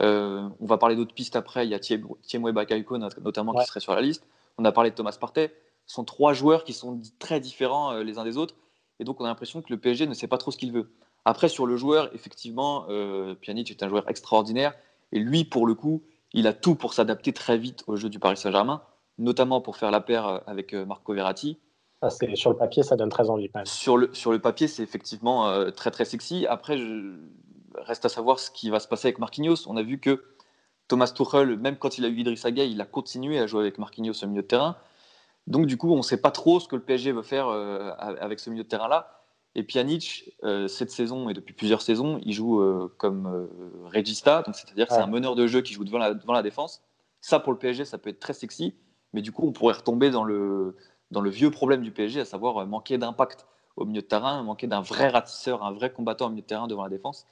Euh, 0.00 0.48
on 0.60 0.66
va 0.66 0.78
parler 0.78 0.96
d'autres 0.96 1.14
pistes 1.14 1.36
après. 1.36 1.66
Il 1.66 1.70
y 1.70 1.74
a 1.74 1.78
Thiemwe 1.78 2.52
Bakayoko 2.52 2.98
notamment 2.98 3.54
qui 3.54 3.66
serait 3.66 3.80
sur 3.80 3.94
la 3.94 4.00
liste. 4.00 4.26
On 4.58 4.64
a 4.64 4.72
parlé 4.72 4.90
de 4.90 4.96
Thomas 4.96 5.16
Partey. 5.18 5.52
Ce 5.88 5.94
sont 5.96 6.04
trois 6.04 6.32
joueurs 6.32 6.62
qui 6.62 6.72
sont 6.72 7.00
très 7.18 7.40
différents 7.40 7.92
euh, 7.92 8.04
les 8.04 8.18
uns 8.18 8.24
des 8.24 8.36
autres. 8.36 8.54
Et 9.00 9.04
donc, 9.04 9.20
on 9.20 9.24
a 9.24 9.28
l'impression 9.28 9.60
que 9.60 9.70
le 9.70 9.80
PSG 9.80 10.06
ne 10.06 10.14
sait 10.14 10.28
pas 10.28 10.38
trop 10.38 10.52
ce 10.52 10.56
qu'il 10.56 10.70
veut. 10.70 10.92
Après, 11.24 11.48
sur 11.48 11.66
le 11.66 11.76
joueur, 11.76 12.14
effectivement, 12.14 12.86
euh, 12.88 13.34
Pjanic 13.34 13.70
est 13.70 13.82
un 13.82 13.88
joueur 13.88 14.08
extraordinaire. 14.08 14.74
Et 15.10 15.18
lui, 15.18 15.44
pour 15.44 15.66
le 15.66 15.74
coup, 15.74 16.04
il 16.32 16.46
a 16.46 16.52
tout 16.52 16.76
pour 16.76 16.94
s'adapter 16.94 17.32
très 17.32 17.58
vite 17.58 17.82
au 17.88 17.96
jeu 17.96 18.08
du 18.08 18.20
Paris 18.20 18.36
Saint-Germain, 18.36 18.82
notamment 19.18 19.60
pour 19.60 19.76
faire 19.76 19.90
la 19.90 20.00
paire 20.00 20.42
avec 20.46 20.74
Marco 20.74 21.12
Verratti 21.12 21.58
sur 22.34 22.50
le 22.50 22.56
papier, 22.56 22.82
ça 22.82 22.96
donne 22.96 23.08
très 23.08 23.28
envie. 23.30 23.50
Sur, 23.64 23.96
le, 23.96 24.10
sur 24.12 24.30
le 24.30 24.38
papier, 24.38 24.68
c'est 24.68 24.82
effectivement 24.82 25.48
euh, 25.48 25.70
très 25.70 25.90
très 25.90 26.04
sexy. 26.04 26.46
Après, 26.46 26.78
je... 26.78 27.14
reste 27.74 28.04
à 28.04 28.08
savoir 28.08 28.38
ce 28.38 28.50
qui 28.50 28.70
va 28.70 28.80
se 28.80 28.88
passer 28.88 29.08
avec 29.08 29.18
Marquinhos. 29.18 29.66
On 29.66 29.76
a 29.76 29.82
vu 29.82 29.98
que 29.98 30.24
Thomas 30.86 31.08
Tuchel, 31.08 31.56
même 31.58 31.76
quand 31.76 31.98
il 31.98 32.04
a 32.04 32.08
eu 32.08 32.16
Idrissa 32.16 32.50
Gueye, 32.50 32.70
il 32.70 32.80
a 32.80 32.86
continué 32.86 33.38
à 33.38 33.46
jouer 33.46 33.62
avec 33.62 33.78
Marquinhos 33.78 34.22
au 34.22 34.26
milieu 34.26 34.42
de 34.42 34.46
terrain. 34.46 34.76
Donc 35.48 35.66
du 35.66 35.76
coup, 35.76 35.92
on 35.92 35.98
ne 35.98 36.02
sait 36.02 36.20
pas 36.20 36.30
trop 36.30 36.60
ce 36.60 36.68
que 36.68 36.76
le 36.76 36.82
PSG 36.82 37.12
veut 37.12 37.22
faire 37.22 37.48
euh, 37.48 37.90
avec 37.98 38.38
ce 38.38 38.50
milieu 38.50 38.62
de 38.62 38.68
terrain-là. 38.68 39.22
Et 39.54 39.64
Pjanic, 39.64 40.36
euh, 40.44 40.68
cette 40.68 40.90
saison 40.90 41.28
et 41.28 41.34
depuis 41.34 41.54
plusieurs 41.54 41.82
saisons, 41.82 42.20
il 42.22 42.32
joue 42.32 42.62
comme 42.98 43.48
regista, 43.92 44.42
donc 44.42 44.54
c'est-à-dire 44.54 44.86
que 44.86 44.94
c'est 44.94 45.00
un 45.00 45.06
meneur 45.06 45.34
de 45.34 45.46
jeu 45.46 45.62
qui 45.62 45.72
joue 45.74 45.84
devant 45.84 45.98
la, 45.98 46.14
devant 46.14 46.32
la 46.32 46.42
défense. 46.42 46.82
Ça, 47.20 47.40
pour 47.40 47.52
le 47.52 47.58
PSG, 47.58 47.84
ça 47.84 47.98
peut 47.98 48.10
être 48.10 48.20
très 48.20 48.32
sexy, 48.32 48.74
mais 49.12 49.22
du 49.22 49.32
coup, 49.32 49.46
on 49.46 49.52
pourrait 49.52 49.74
retomber 49.74 50.10
dans 50.10 50.24
le, 50.24 50.76
dans 51.10 51.20
le 51.20 51.30
vieux 51.30 51.50
problème 51.50 51.82
du 51.82 51.90
PSG, 51.90 52.20
à 52.20 52.24
savoir 52.24 52.58
euh, 52.58 52.66
manquer 52.66 52.98
d'impact 52.98 53.46
au 53.76 53.84
milieu 53.84 54.02
de 54.02 54.06
terrain, 54.06 54.42
manquer 54.42 54.66
d'un 54.66 54.80
vrai 54.80 55.08
ratisseur, 55.08 55.64
un 55.64 55.72
vrai 55.72 55.92
combattant 55.92 56.26
au 56.26 56.30
milieu 56.30 56.42
de 56.42 56.46
terrain 56.46 56.66
devant 56.66 56.82
la 56.82 56.90
défense. 56.90 57.26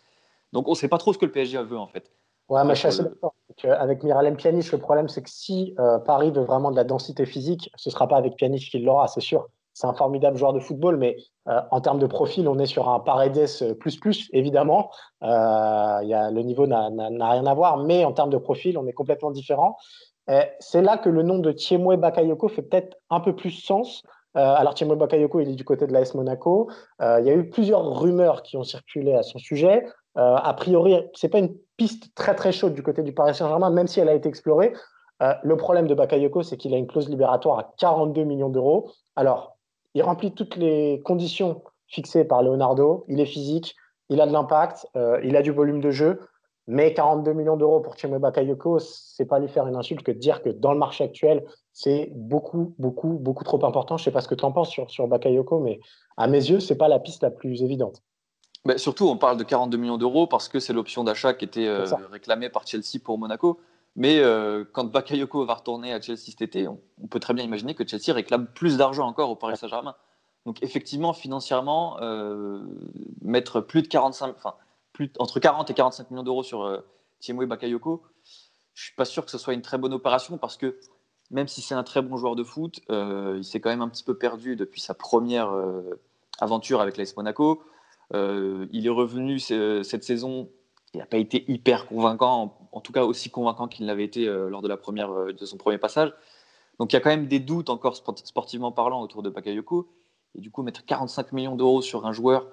Donc 0.52 0.68
on 0.68 0.72
ne 0.72 0.76
sait 0.76 0.88
pas 0.88 0.98
trop 0.98 1.12
ce 1.12 1.18
que 1.18 1.26
le 1.26 1.32
PSG 1.32 1.62
veut 1.62 1.78
en 1.78 1.86
fait. 1.86 2.10
Ouais, 2.48 2.64
mais 2.64 2.74
je 2.74 2.80
suis 2.80 2.88
assez 2.88 3.02
d'accord. 3.02 3.34
Avec 3.64 4.02
Miralem 4.02 4.36
Pjanic, 4.36 4.70
le 4.72 4.78
problème 4.78 5.08
c'est 5.08 5.22
que 5.22 5.30
si 5.30 5.74
euh, 5.78 5.98
Paris 5.98 6.30
veut 6.30 6.42
vraiment 6.42 6.70
de 6.70 6.76
la 6.76 6.84
densité 6.84 7.24
physique, 7.24 7.70
ce 7.76 7.88
ne 7.88 7.92
sera 7.92 8.06
pas 8.06 8.16
avec 8.16 8.36
Pjanic 8.36 8.70
qu'il 8.70 8.84
l'aura, 8.84 9.08
c'est 9.08 9.20
sûr. 9.20 9.48
C'est 9.72 9.86
un 9.86 9.94
formidable 9.94 10.38
joueur 10.38 10.54
de 10.54 10.60
football, 10.60 10.96
mais 10.96 11.16
euh, 11.48 11.60
en 11.70 11.80
termes 11.80 11.98
de 11.98 12.06
profil, 12.06 12.48
on 12.48 12.58
est 12.58 12.66
sur 12.66 12.88
un 12.88 13.00
Paredes 13.00 13.74
plus 13.78 13.98
plus, 13.98 14.28
évidemment. 14.32 14.90
y 15.22 15.26
a, 15.26 16.30
le 16.30 16.42
niveau 16.42 16.66
n'a 16.66 16.88
rien 16.88 17.46
à 17.46 17.54
voir, 17.54 17.78
mais 17.78 18.04
en 18.04 18.12
termes 18.12 18.30
de 18.30 18.38
profil, 18.38 18.78
on 18.78 18.86
est 18.86 18.94
complètement 18.94 19.30
différent. 19.30 19.76
Euh, 20.28 20.42
c'est 20.58 20.82
là 20.82 20.98
que 20.98 21.08
le 21.08 21.22
nom 21.22 21.38
de 21.38 21.52
Thiemwe 21.52 21.96
Bakayoko 21.96 22.48
fait 22.48 22.62
peut-être 22.62 22.96
un 23.10 23.20
peu 23.20 23.34
plus 23.34 23.50
sens. 23.50 24.02
Euh, 24.36 24.40
alors 24.40 24.74
Thiemwe 24.74 24.96
Bakayoko, 24.96 25.40
il 25.40 25.50
est 25.50 25.54
du 25.54 25.64
côté 25.64 25.86
de 25.86 25.92
l'AS 25.92 26.14
Monaco. 26.14 26.68
Euh, 27.00 27.20
il 27.20 27.26
y 27.26 27.30
a 27.30 27.34
eu 27.34 27.48
plusieurs 27.48 27.98
rumeurs 27.98 28.42
qui 28.42 28.56
ont 28.56 28.64
circulé 28.64 29.14
à 29.14 29.22
son 29.22 29.38
sujet. 29.38 29.86
a 30.14 30.54
priori, 30.54 30.96
c'est 31.14 31.28
pas 31.28 31.38
une 31.38 31.54
piste 31.76 32.14
très 32.14 32.34
très 32.34 32.52
chaude 32.52 32.74
du 32.74 32.82
côté 32.82 33.02
du 33.02 33.12
Paris 33.12 33.34
Saint-Germain, 33.34 33.70
même 33.70 33.86
si 33.86 34.00
elle 34.00 34.08
a 34.08 34.14
été 34.14 34.28
explorée. 34.28 34.72
le 35.20 35.56
problème 35.56 35.86
de 35.86 35.94
Bakayoko, 35.94 36.42
c'est 36.42 36.56
qu'il 36.56 36.74
a 36.74 36.76
une 36.76 36.86
clause 36.86 37.08
libératoire 37.08 37.58
à 37.58 37.72
42 37.78 38.24
millions 38.24 38.50
d'euros. 38.50 38.90
Alors, 39.14 39.56
il 39.94 40.02
remplit 40.02 40.32
toutes 40.32 40.56
les 40.56 41.00
conditions 41.04 41.62
fixées 41.88 42.24
par 42.24 42.42
Leonardo. 42.42 43.04
Il 43.08 43.20
est 43.20 43.26
physique, 43.26 43.76
il 44.08 44.20
a 44.20 44.26
de 44.26 44.32
l'impact, 44.32 44.86
il 45.22 45.36
a 45.36 45.42
du 45.42 45.52
volume 45.52 45.80
de 45.80 45.90
jeu. 45.90 46.20
Mais 46.68 46.92
42 46.94 47.32
millions 47.32 47.56
d'euros 47.56 47.80
pour 47.80 47.94
Timo 47.94 48.18
Bakayoko, 48.18 48.80
c'est 48.80 49.26
pas 49.26 49.38
lui 49.38 49.48
faire 49.48 49.68
une 49.68 49.76
insulte 49.76 50.02
que 50.02 50.10
de 50.10 50.18
dire 50.18 50.42
que 50.42 50.48
dans 50.48 50.72
le 50.72 50.78
marché 50.78 51.04
actuel, 51.04 51.44
c'est 51.72 52.10
beaucoup, 52.12 52.74
beaucoup, 52.78 53.18
beaucoup 53.20 53.44
trop 53.44 53.64
important. 53.64 53.96
Je 53.96 54.02
ne 54.02 54.04
sais 54.06 54.10
pas 54.10 54.20
ce 54.20 54.26
que 54.26 54.34
tu 54.34 54.44
en 54.44 54.50
penses 54.50 54.70
sur, 54.70 54.90
sur 54.90 55.06
Bakayoko, 55.06 55.60
mais 55.60 55.78
à 56.16 56.26
mes 56.26 56.38
yeux, 56.38 56.58
ce 56.58 56.72
n'est 56.72 56.78
pas 56.78 56.88
la 56.88 56.98
piste 56.98 57.22
la 57.22 57.30
plus 57.30 57.62
évidente. 57.62 58.02
Mais 58.66 58.78
surtout, 58.78 59.08
on 59.08 59.16
parle 59.16 59.36
de 59.36 59.44
42 59.44 59.78
millions 59.78 59.98
d'euros 59.98 60.26
parce 60.26 60.48
que 60.48 60.58
c'est 60.60 60.72
l'option 60.72 61.04
d'achat 61.04 61.34
qui 61.34 61.44
était 61.44 61.66
euh, 61.66 61.84
réclamée 62.10 62.48
par 62.48 62.66
Chelsea 62.66 62.98
pour 63.02 63.18
Monaco. 63.18 63.60
Mais 63.96 64.18
euh, 64.18 64.64
quand 64.72 64.84
Bakayoko 64.84 65.46
va 65.46 65.54
retourner 65.54 65.92
à 65.92 66.00
Chelsea 66.00 66.26
cet 66.26 66.42
été, 66.42 66.68
on, 66.68 66.78
peut 67.08 67.18
très 67.18 67.32
bien 67.32 67.44
imaginer 67.44 67.74
que 67.74 67.86
Chelsea 67.86 68.12
réclame 68.12 68.46
plus 68.46 68.76
d'argent 68.76 69.06
encore 69.06 69.30
au 69.30 69.36
Paris 69.36 69.56
Saint-Germain. 69.56 69.96
Donc 70.44 70.62
effectivement, 70.62 71.14
financièrement, 71.14 71.96
euh, 72.02 72.60
mettre 73.22 73.60
plus 73.62 73.80
de 73.82 73.88
45, 73.88 74.34
enfin, 74.36 74.54
plus, 74.92 75.10
entre 75.18 75.40
40 75.40 75.70
et 75.70 75.74
45 75.74 76.10
millions 76.10 76.22
d'euros 76.22 76.42
sur 76.42 76.62
euh, 76.62 76.80
et 77.26 77.32
Bakayoko, 77.32 78.02
je 78.74 78.84
suis 78.84 78.94
pas 78.94 79.06
sûr 79.06 79.24
que 79.24 79.30
ce 79.30 79.38
soit 79.38 79.54
une 79.54 79.62
très 79.62 79.78
bonne 79.78 79.94
opération 79.94 80.36
parce 80.36 80.58
que 80.58 80.78
même 81.30 81.48
si 81.48 81.62
c'est 81.62 81.74
un 81.74 81.82
très 81.82 82.02
bon 82.02 82.18
joueur 82.18 82.36
de 82.36 82.44
foot, 82.44 82.80
il 82.90 83.42
s'est 83.42 83.58
quand 83.58 83.70
même 83.70 83.80
un 83.80 83.88
petit 83.88 84.04
peu 84.04 84.16
perdu 84.16 84.54
depuis 84.54 84.80
sa 84.80 84.94
première 84.94 85.50
aventure 86.38 86.80
avec 86.80 86.98
l'AS 86.98 87.16
Monaco. 87.16 87.64
Il 88.14 88.86
est 88.86 88.90
revenu 88.90 89.38
cette 89.38 90.04
saison 90.04 90.48
il 90.96 91.00
n'a 91.00 91.06
pas 91.06 91.18
été 91.18 91.44
hyper 91.50 91.86
convaincant, 91.86 92.58
en, 92.72 92.80
tout 92.80 92.90
cas 92.90 93.04
aussi 93.04 93.28
convaincant 93.28 93.68
qu'il 93.68 93.84
l'avait 93.84 94.04
été 94.04 94.26
euh, 94.26 94.48
lors 94.48 94.64
euh, 94.64 95.32
de 95.32 95.44
son 95.44 95.58
premier 95.58 95.76
passage. 95.76 96.10
Donc 96.78 96.92
il 96.92 96.96
y 96.96 96.98
a 96.98 97.00
quand 97.00 97.10
même 97.10 97.26
des 97.26 97.38
doutes 97.38 97.68
encore 97.68 97.96
sportivement 97.96 98.72
parlant 98.72 99.02
autour 99.02 99.22
de 99.22 99.28
Bakayoko. 99.28 99.92
Et 100.34 100.40
du 100.40 100.50
coup, 100.50 100.62
mettre 100.62 100.86
45 100.86 101.32
millions 101.32 101.54
d'euros 101.54 101.82
sur 101.82 102.06
un 102.06 102.12
joueur 102.12 102.48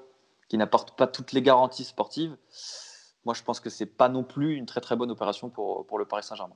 qui 0.49 0.57
n'apporte 0.57 0.97
pas 0.97 1.07
toutes 1.07 1.31
les 1.31 1.41
garanties 1.41 1.85
sportives, 1.85 2.35
moi 3.23 3.33
je 3.33 3.43
pense 3.43 3.61
que 3.61 3.69
c'est 3.69 3.85
pas 3.85 4.09
non 4.09 4.23
plus 4.23 4.55
une 4.55 4.65
très 4.65 4.81
très 4.81 4.97
bonne 4.97 5.11
opération 5.11 5.49
pour 5.49 5.97
le 5.97 6.05
Paris 6.05 6.23
Saint-Germain. 6.23 6.55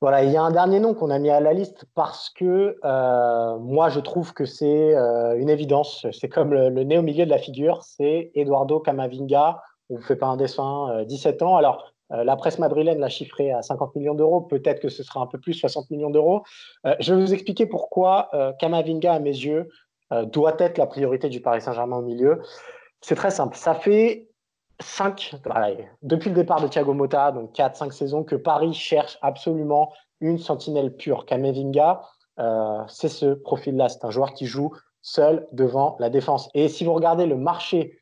Voilà, 0.00 0.22
il 0.22 0.30
y 0.30 0.36
a 0.36 0.42
un 0.42 0.52
dernier 0.52 0.78
nom 0.78 0.94
qu'on 0.94 1.10
a 1.10 1.18
mis 1.18 1.30
à 1.30 1.40
la 1.40 1.52
liste 1.52 1.84
parce 1.94 2.30
que 2.30 2.78
euh, 2.84 3.58
moi 3.58 3.88
je 3.88 3.98
trouve 3.98 4.32
que 4.32 4.44
c'est 4.44 4.94
une 5.36 5.50
évidence. 5.50 6.06
C'est 6.12 6.28
comme 6.28 6.52
le, 6.52 6.70
nez 6.84 6.98
au 6.98 7.02
milieu 7.02 7.24
de 7.24 7.30
la 7.30 7.38
figure, 7.38 7.82
c'est 7.82 8.30
Eduardo 8.34 8.78
Camavinga, 8.78 9.60
on 9.90 9.96
ne 9.96 10.02
fait 10.02 10.16
pas 10.16 10.26
un 10.26 10.36
dessin, 10.36 11.04
17 11.04 11.40
euh, 11.40 11.44
ans. 11.44 11.56
Alors, 11.56 11.92
euh, 12.12 12.24
la 12.24 12.36
presse 12.36 12.58
madrilène 12.58 12.98
l'a 12.98 13.08
chiffré 13.08 13.52
à 13.52 13.62
50 13.62 13.94
millions 13.96 14.14
d'euros. 14.14 14.40
Peut-être 14.40 14.80
que 14.80 14.88
ce 14.88 15.02
sera 15.02 15.20
un 15.20 15.26
peu 15.26 15.38
plus, 15.38 15.54
60 15.54 15.90
millions 15.90 16.10
d'euros. 16.10 16.42
Euh, 16.86 16.94
je 17.00 17.14
vais 17.14 17.20
vous 17.20 17.32
expliquer 17.32 17.66
pourquoi 17.66 18.30
Kamavinga, 18.58 19.14
à 19.14 19.18
mes 19.18 19.30
yeux, 19.30 19.68
doit 20.10 20.56
être 20.58 20.78
la 20.78 20.86
priorité 20.86 21.28
du 21.28 21.40
Paris 21.40 21.60
Saint-Germain 21.60 21.98
au 21.98 22.02
milieu. 22.02 22.40
C'est 23.00 23.14
très 23.14 23.30
simple. 23.30 23.56
Ça 23.56 23.74
fait 23.74 24.27
5, 24.80 25.34
depuis 26.02 26.30
le 26.30 26.36
départ 26.36 26.60
de 26.60 26.68
Thiago 26.68 26.94
Motta, 26.94 27.32
donc 27.32 27.52
4-5 27.52 27.90
saisons, 27.90 28.24
que 28.24 28.36
Paris 28.36 28.74
cherche 28.74 29.18
absolument 29.22 29.92
une 30.20 30.38
sentinelle 30.38 30.96
pure. 30.96 31.26
Kamavinga, 31.26 32.02
c'est 32.86 33.08
ce 33.08 33.34
profil-là. 33.34 33.88
C'est 33.88 34.04
un 34.04 34.10
joueur 34.10 34.34
qui 34.34 34.46
joue 34.46 34.72
seul 35.02 35.46
devant 35.52 35.96
la 35.98 36.10
défense. 36.10 36.48
Et 36.54 36.68
si 36.68 36.84
vous 36.84 36.92
regardez 36.92 37.26
le 37.26 37.36
marché 37.36 37.98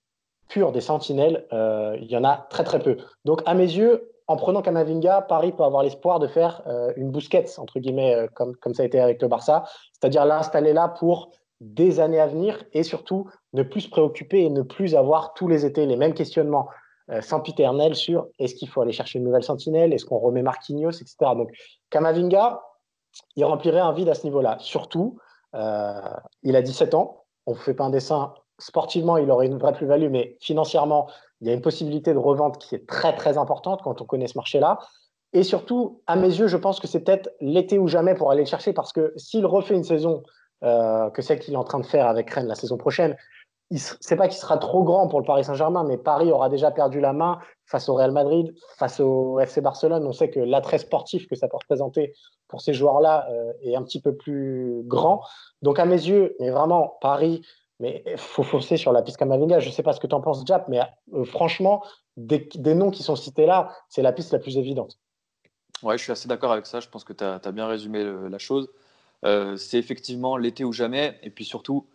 pur 0.49 0.73
des 0.73 0.81
sentinelles, 0.81 1.47
euh, 1.53 1.97
il 2.01 2.11
y 2.11 2.17
en 2.17 2.25
a 2.25 2.47
très 2.51 2.65
très 2.65 2.79
peu. 2.79 2.97
Donc 3.25 3.43
à 3.47 3.55
mes 3.55 3.65
yeux, 3.65 4.13
en 4.29 4.37
prenant 4.37 4.63
Kamavinga, 4.63 5.23
Paris 5.23 5.53
peut 5.53 5.65
avoir 5.65 5.83
l'espoir 5.83 6.19
de 6.19 6.27
faire 6.27 6.63
euh, 6.67 6.93
une 6.97 7.11
bousquette, 7.11 7.55
entre 7.59 7.79
guillemets, 7.79 8.15
euh, 8.15 8.27
comme, 8.35 8.57
comme 8.57 8.75
ça 8.75 8.83
a 8.83 8.87
été 8.87 9.01
avec 9.01 9.23
le 9.23 9.29
Barça, 9.29 9.65
c'est-à-dire 9.93 10.25
l'installer 10.25 10.73
là 10.73 10.89
pour 10.89 11.31
des 11.61 12.01
années 12.01 12.21
à 12.21 12.27
venir 12.27 12.63
et 12.73 12.83
surtout 12.83 13.29
ne 13.57 13.63
plus 13.63 13.83
se 13.83 13.91
préoccuper 13.91 14.45
et 14.45 14.51
ne 14.51 14.63
plus 14.63 14.95
avoir 14.95 15.35
tous 15.35 15.49
les 15.49 15.65
étés 15.65 15.87
les 15.87 15.97
mêmes 15.97 16.15
questionnements 16.15 16.69
sempiternels 17.21 17.95
sur 17.95 18.27
est-ce 18.41 18.57
qu'il 18.57 18.69
faut 18.69 18.81
aller 18.81 18.91
chercher 18.91 19.21
une 19.21 19.25
nouvelle 19.25 19.45
sentinelle, 19.45 19.93
est-ce 19.93 20.05
qu'on 20.05 20.19
remet 20.19 20.43
Marquinhos, 20.43 20.91
etc. 20.91 21.17
Donc 21.37 21.51
Kamavinga, 21.91 22.61
il 23.37 23.45
remplirait 23.45 23.81
un 23.81 23.93
vide 23.93 24.09
à 24.09 24.15
ce 24.15 24.25
niveau-là. 24.25 24.57
Surtout, 24.59 25.17
il 25.55 26.57
a 26.57 26.63
17 26.63 26.95
ans, 26.95 27.23
on 27.47 27.53
ne 27.53 27.57
fait 27.57 27.75
pas 27.75 27.85
un 27.85 27.91
dessin 27.91 28.35
sportivement, 28.59 29.17
il 29.17 29.31
aurait 29.31 29.47
une 29.47 29.59
vraie 29.59 29.73
plus-value, 29.73 30.11
mais 30.11 30.37
financièrement, 30.41 31.09
il 31.41 31.49
y 31.49 31.51
a 31.51 31.55
une 31.55 31.61
possibilité 31.61 32.13
de 32.13 32.19
revente 32.19 32.59
qui 32.59 32.75
est 32.75 32.87
très, 32.89 33.15
très 33.15 33.39
importante 33.39 33.83
quand 33.83 34.01
on 34.01 34.05
connaît 34.05 34.27
ce 34.27 34.39
marché-là. 34.39 34.79
Et 35.33 35.43
surtout, 35.43 36.03
à 36.07 36.17
mes 36.17 36.29
yeux, 36.29 36.47
je 36.47 36.57
pense 36.57 36.81
que 36.81 36.87
c'est 36.87 37.01
peut-être 37.01 37.31
l'été 37.41 37.79
ou 37.79 37.89
jamais 37.89 38.15
pour 38.15 38.31
aller 38.31 38.43
le 38.43 38.49
chercher, 38.49 38.73
parce 38.73 38.93
que 38.93 39.13
s'il 39.17 39.45
refait 39.45 39.75
une 39.75 39.85
saison 39.85 40.23
euh, 40.65 41.11
que 41.11 41.21
celle 41.21 41.39
qu'il 41.39 41.55
est 41.55 41.59
en 41.59 41.65
train 41.65 41.81
de 41.81 41.87
faire 41.87 42.07
avec 42.07 42.31
Rennes 42.31 42.47
la 42.47 42.55
saison 42.55 42.79
prochaine, 42.79 43.17
c'est 43.75 44.17
pas 44.17 44.29
qu'il 44.29 44.39
sera 44.39 44.59
trop 44.59 44.85
grand 44.85 45.09
pour 45.09 45.19
le 45.19 45.27
Paris 45.27 45.45
Saint-Germain, 45.45 45.85
mais 45.85 45.99
Paris 45.99 46.31
aura 46.31 46.49
déjà 46.49 46.71
perdu 46.71 47.01
la 47.01 47.13
main 47.13 47.41
face 47.65 47.89
au 47.89 47.95
Real 47.95 48.13
Madrid, 48.13 48.55
face 48.77 49.01
au 49.01 49.41
FC 49.41 49.61
Barcelone. 49.61 50.07
On 50.07 50.13
sait 50.13 50.31
que 50.31 50.39
l'attrait 50.39 50.79
sportif 50.79 51.27
que 51.27 51.35
ça 51.35 51.49
peut 51.49 51.57
représenter 51.57 52.15
pour 52.47 52.61
ces 52.61 52.73
joueurs-là 52.73 53.27
euh, 53.31 53.53
est 53.63 53.75
un 53.75 53.83
petit 53.83 54.01
peu 54.01 54.15
plus 54.15 54.83
grand. 54.85 55.23
Donc 55.63 55.81
à 55.81 55.85
mes 55.85 55.97
yeux, 55.97 56.37
mais 56.39 56.51
vraiment, 56.51 56.97
Paris 57.01 57.43
mais 57.79 58.03
faut 58.17 58.43
foncer 58.43 58.77
sur 58.77 58.93
la 58.93 59.03
piste 59.03 59.19
Kamavinga. 59.19 59.59
Je 59.59 59.71
sais 59.71 59.83
pas 59.83 59.93
ce 59.93 60.01
que 60.01 60.07
tu 60.07 60.15
en 60.15 60.21
penses, 60.21 60.45
Jap, 60.47 60.67
mais 60.69 60.81
euh, 61.13 61.25
franchement, 61.25 61.83
des, 62.17 62.49
noms 62.75 62.91
qui 62.91 63.03
sont 63.03 63.17
cités 63.17 63.47
là, 63.47 63.71
c'est 63.89 64.03
la 64.03 64.13
piste 64.13 64.33
la 64.33 64.39
plus 64.39 64.57
évidente. 64.57 64.99
Ouais, 65.83 65.99
je 65.99 66.03
suis 66.03 66.13
assez 66.13 66.27
d'accord 66.27 66.53
avec 66.53 66.65
ça. 66.65 66.81
Je 66.81 66.89
pense 66.89 67.05
que 67.05 67.13
tu 67.13 67.23
as, 67.23 67.39
bien 67.53 67.67
résumé 67.67 68.03
la 68.31 68.39
chose. 68.39 68.71
Euh, 69.25 69.57
c'est 69.57 69.79
effectivement 69.79 70.39
l'été 70.39 70.65
ou 70.65 70.73
jamais. 70.73 71.19
Et 71.23 71.29
puis 71.29 71.45
surtout, 71.45 71.87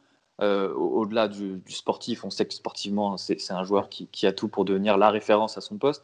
euh, 0.42 0.74
au-delà 0.74 1.28
du, 1.28 1.62
sportif, 1.68 2.24
on 2.24 2.30
sait 2.30 2.46
que 2.46 2.54
sportivement, 2.54 3.18
c'est 3.18 3.52
un 3.52 3.64
joueur 3.64 3.90
qui, 3.90 4.26
a 4.26 4.32
tout 4.32 4.48
pour 4.48 4.66
devenir 4.66 4.98
la 4.98 5.10
référence 5.10 5.58
à 5.58 5.62
son 5.62 5.78
poste. 5.78 6.04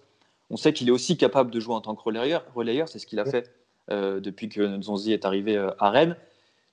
On 0.49 0.57
sait 0.57 0.73
qu'il 0.73 0.87
est 0.87 0.91
aussi 0.91 1.17
capable 1.17 1.51
de 1.51 1.59
jouer 1.59 1.73
en 1.73 1.81
tant 1.81 1.95
que 1.95 2.01
relayeur. 2.03 2.45
relayeur 2.55 2.87
c'est 2.87 2.99
ce 2.99 3.07
qu'il 3.07 3.19
a 3.19 3.25
fait 3.25 3.51
depuis 3.89 4.49
que 4.49 4.61
Nzonzi 4.61 5.13
est 5.13 5.25
arrivé 5.25 5.57
à 5.79 5.89
Rennes. 5.89 6.17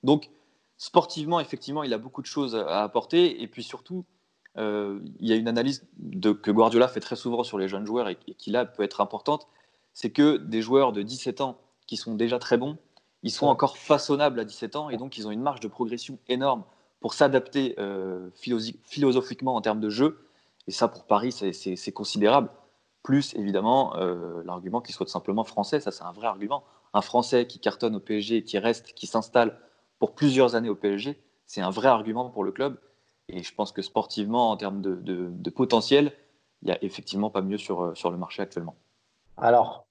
Donc, 0.03 0.29
sportivement, 0.77 1.39
effectivement, 1.39 1.83
il 1.83 1.93
a 1.93 1.97
beaucoup 1.97 2.21
de 2.21 2.27
choses 2.27 2.55
à 2.55 2.83
apporter. 2.83 3.41
Et 3.41 3.47
puis 3.47 3.63
surtout, 3.63 4.05
euh, 4.57 4.99
il 5.19 5.27
y 5.27 5.33
a 5.33 5.35
une 5.35 5.47
analyse 5.47 5.85
que 6.21 6.51
Guardiola 6.51 6.87
fait 6.87 6.99
très 6.99 7.15
souvent 7.15 7.43
sur 7.43 7.57
les 7.57 7.67
jeunes 7.67 7.85
joueurs 7.85 8.07
et, 8.07 8.15
qui 8.15 8.51
là 8.51 8.65
peut 8.65 8.83
être 8.83 9.01
importante. 9.01 9.47
C'est 9.93 10.11
que 10.11 10.37
des 10.37 10.61
joueurs 10.61 10.91
de 10.91 11.01
17 11.01 11.41
ans 11.41 11.57
qui 11.87 11.97
sont 11.97 12.15
déjà 12.15 12.39
très 12.39 12.57
bons, 12.57 12.77
ils 13.23 13.31
sont 13.31 13.47
encore 13.47 13.77
façonnables 13.77 14.39
à 14.39 14.45
17 14.45 14.75
ans 14.75 14.89
et 14.89 14.97
donc 14.97 15.17
ils 15.17 15.27
ont 15.27 15.31
une 15.31 15.41
marge 15.41 15.59
de 15.59 15.67
progression 15.67 16.19
énorme 16.27 16.63
pour 17.05 17.13
s'adapter 17.13 17.75
euh, 17.77 18.31
philosophiquement 18.83 19.55
en 19.55 19.61
termes 19.61 19.79
de 19.79 19.91
jeu. 19.91 20.27
Et 20.65 20.71
ça, 20.71 20.87
pour 20.87 21.05
Paris, 21.05 21.31
c'est 21.31 21.91
considérable. 21.91 22.49
Plus, 23.03 23.35
évidemment, 23.35 23.95
euh, 23.97 24.41
l'argument 24.43 24.81
qu'il 24.81 24.95
soit 24.95 25.07
simplement 25.07 25.43
français, 25.43 25.79
ça 25.79 25.91
c'est 25.91 26.03
un 26.03 26.13
vrai 26.13 26.25
argument. 26.25 26.63
Un 26.95 27.01
Français 27.01 27.45
qui 27.45 27.59
cartonne 27.59 27.95
au 27.95 27.99
PSG, 27.99 28.43
qui 28.43 28.57
reste, 28.57 28.93
qui 28.93 29.05
s'installe 29.05 29.59
pour 29.99 30.15
plusieurs 30.15 30.55
années 30.55 30.69
au 30.69 30.73
PSG, 30.73 31.21
c'est 31.45 31.61
un 31.61 31.69
vrai 31.69 31.89
argument 31.89 32.31
pour 32.31 32.43
le 32.43 32.51
club. 32.51 32.79
Et 33.29 33.43
je 33.43 33.53
pense 33.53 33.71
que 33.71 33.83
sportivement, 33.83 34.49
en 34.49 34.57
termes 34.57 34.81
de, 34.81 35.49
potentiel, 35.51 36.11
il 36.63 36.69
n'y 36.69 36.71
a 36.71 36.83
effectivement 36.83 37.29
pas 37.29 37.43
mieux 37.43 37.59
sur, 37.59 37.95
sur 37.95 38.09
le 38.09 38.17
marché 38.17 38.41
actuellement. 38.41 38.77
Alors, 39.37 39.84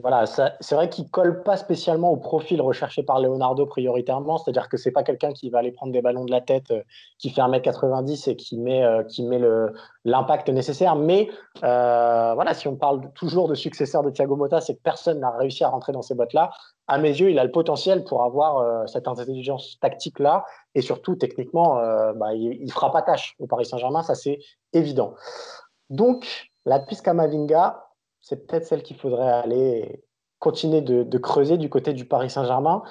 voilà, 0.00 0.26
c'est 0.26 0.74
vrai 0.76 0.88
qu'il 0.88 1.10
colle 1.10 1.42
pas 1.42 1.56
spécialement 1.56 2.12
au 2.12 2.16
profil 2.16 2.62
recherché 2.62 3.02
par 3.02 3.20
Leonardo 3.20 3.66
prioritairement, 3.66 4.38
c'est-à-dire 4.38 4.68
que 4.68 4.76
c'est 4.76 4.92
pas 4.92 5.02
quelqu'un 5.02 5.32
qui 5.32 5.50
va 5.50 5.58
aller 5.58 5.72
prendre 5.72 5.92
des 5.92 6.00
ballons 6.00 6.24
de 6.24 6.30
la 6.30 6.40
tête, 6.40 6.70
euh, 6.70 6.82
qui 7.18 7.30
fait 7.30 7.40
1m90 7.40 8.30
et 8.30 8.36
qui 8.36 8.58
met, 8.58 8.84
euh, 8.84 9.02
met 9.18 9.40
l'impact 10.04 10.50
nécessaire. 10.50 10.94
Mais 10.94 11.28
euh, 11.64 12.32
voilà, 12.34 12.54
si 12.54 12.68
on 12.68 12.76
parle 12.76 13.12
toujours 13.14 13.48
de 13.48 13.56
successeur 13.56 14.04
de 14.04 14.10
Thiago 14.10 14.36
Motta, 14.36 14.60
c'est 14.60 14.76
que 14.76 14.82
personne 14.82 15.18
n'a 15.18 15.30
réussi 15.30 15.64
à 15.64 15.68
rentrer 15.68 15.90
dans 15.92 16.02
ces 16.02 16.14
bottes-là. 16.14 16.50
À 16.86 16.98
mes 16.98 17.10
yeux, 17.10 17.30
il 17.30 17.38
a 17.40 17.44
le 17.44 17.50
potentiel 17.50 18.04
pour 18.04 18.22
avoir 18.22 18.88
cette 18.88 19.08
intelligence 19.08 19.78
tactique-là 19.80 20.44
et 20.74 20.80
surtout 20.80 21.16
techniquement, 21.16 21.74
bah, 22.14 22.32
il, 22.34 22.64
ne 22.64 22.70
fera 22.70 22.90
pas 22.90 23.02
tâche 23.02 23.34
au 23.38 23.46
Paris 23.46 23.66
Saint-Germain, 23.66 24.02
ça 24.02 24.14
c'est 24.14 24.38
évident. 24.72 25.12
Donc, 25.90 26.50
la 26.64 26.78
piste 26.78 27.04
Kamavinga, 27.04 27.87
c'est 28.20 28.46
peut-être 28.46 28.66
celle 28.66 28.82
qu'il 28.82 28.96
faudrait 28.96 29.30
aller 29.30 30.02
continuer 30.38 30.80
de, 30.80 31.18
creuser 31.18 31.58
du 31.58 31.68
côté 31.68 31.92
du 31.92 32.04
Paris 32.04 32.30
Saint-Germain. 32.30 32.82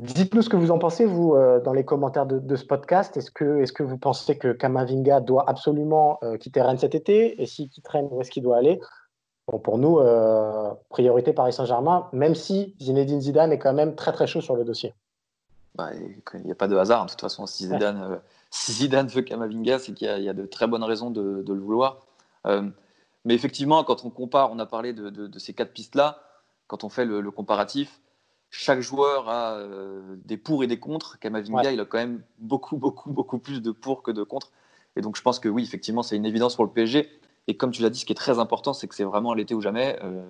Dites-nous 0.00 0.42
ce 0.42 0.48
que 0.48 0.56
vous 0.56 0.70
en 0.70 0.78
pensez, 0.78 1.04
vous, 1.04 1.34
euh, 1.34 1.60
dans 1.60 1.72
les 1.72 1.84
commentaires 1.84 2.26
de, 2.26 2.56
ce 2.56 2.64
podcast. 2.64 3.16
Est-ce 3.16 3.30
que, 3.30 3.60
est 3.60 3.72
que 3.72 3.82
vous 3.82 3.98
pensez 3.98 4.38
que 4.38 4.52
Kamavinga 4.52 5.20
doit 5.20 5.48
absolument 5.48 6.18
euh, 6.22 6.36
quitter 6.36 6.62
Rennes 6.62 6.78
cet 6.78 6.94
été? 6.94 7.40
Et 7.42 7.46
s'il 7.46 7.68
quitte 7.68 7.86
Rennes, 7.88 8.08
où 8.10 8.20
est-ce 8.20 8.30
qu'il 8.30 8.42
doit 8.42 8.56
aller? 8.56 8.80
Pour 9.64 9.78
nous, 9.78 9.98
euh, 9.98 10.70
priorité 10.90 11.32
Paris 11.32 11.52
Saint-Germain, 11.52 12.08
même 12.12 12.36
si 12.36 12.76
Zinedine 12.80 13.20
Zidane 13.20 13.52
est 13.52 13.58
quand 13.58 13.72
même 13.72 13.96
très 13.96 14.12
très 14.12 14.26
chaud 14.26 14.40
sur 14.40 14.54
le 14.54 14.64
dossier. 14.64 14.94
Bah, 15.74 15.90
il 15.94 16.44
n'y 16.44 16.52
a 16.52 16.54
pas 16.54 16.68
de 16.68 16.76
hasard. 16.76 17.06
De 17.06 17.10
toute 17.10 17.20
façon, 17.20 17.46
si 17.46 17.66
Zidane, 17.66 19.06
veut 19.08 19.22
Kamavinga, 19.22 19.80
c'est 19.80 19.92
qu'il 19.92 20.06
y, 20.06 20.28
a 20.28 20.32
de 20.32 20.46
très 20.46 20.66
bonnes 20.66 20.84
raisons 20.84 21.10
de 21.10 21.44
le 21.46 21.60
vouloir. 21.60 21.98
Mais 23.24 23.34
effectivement, 23.34 23.84
quand 23.84 24.04
on 24.04 24.10
compare, 24.10 24.50
on 24.52 24.58
a 24.58 24.66
parlé 24.66 24.92
de, 24.92 25.38
ces 25.38 25.52
quatre 25.52 25.72
pistes-là, 25.72 26.22
quand 26.66 26.84
on 26.84 26.88
fait 26.88 27.04
le, 27.04 27.30
comparatif, 27.30 28.00
chaque 28.50 28.80
joueur 28.80 29.28
a 29.28 29.54
euh, 29.54 30.16
des 30.24 30.36
pour 30.36 30.64
et 30.64 30.66
des 30.66 30.78
contre. 30.78 31.18
Kamavinga, 31.18 31.72
il 31.72 31.80
a 31.80 31.84
quand 31.84 31.98
même 31.98 32.22
beaucoup, 32.38 32.76
beaucoup, 32.76 33.12
beaucoup 33.12 33.38
plus 33.38 33.60
de 33.60 33.70
pour 33.70 34.02
que 34.02 34.10
de 34.10 34.22
contre. 34.22 34.50
Et 34.96 35.02
donc, 35.02 35.16
je 35.16 35.22
pense 35.22 35.38
que 35.38 35.48
oui, 35.48 35.62
effectivement, 35.62 36.02
c'est 36.02 36.16
une 36.16 36.26
évidence 36.26 36.56
pour 36.56 36.64
le 36.64 36.70
PSG. 36.70 37.08
Et 37.46 37.56
comme 37.56 37.70
tu 37.70 37.82
l'as 37.82 37.90
dit, 37.90 38.00
ce 38.00 38.06
qui 38.06 38.12
est 38.12 38.16
très 38.16 38.38
important, 38.38 38.72
c'est 38.72 38.88
que 38.88 38.94
c'est 38.94 39.04
vraiment 39.04 39.34
l'été 39.34 39.54
ou 39.54 39.60
jamais. 39.60 39.98
Euh, 40.02 40.24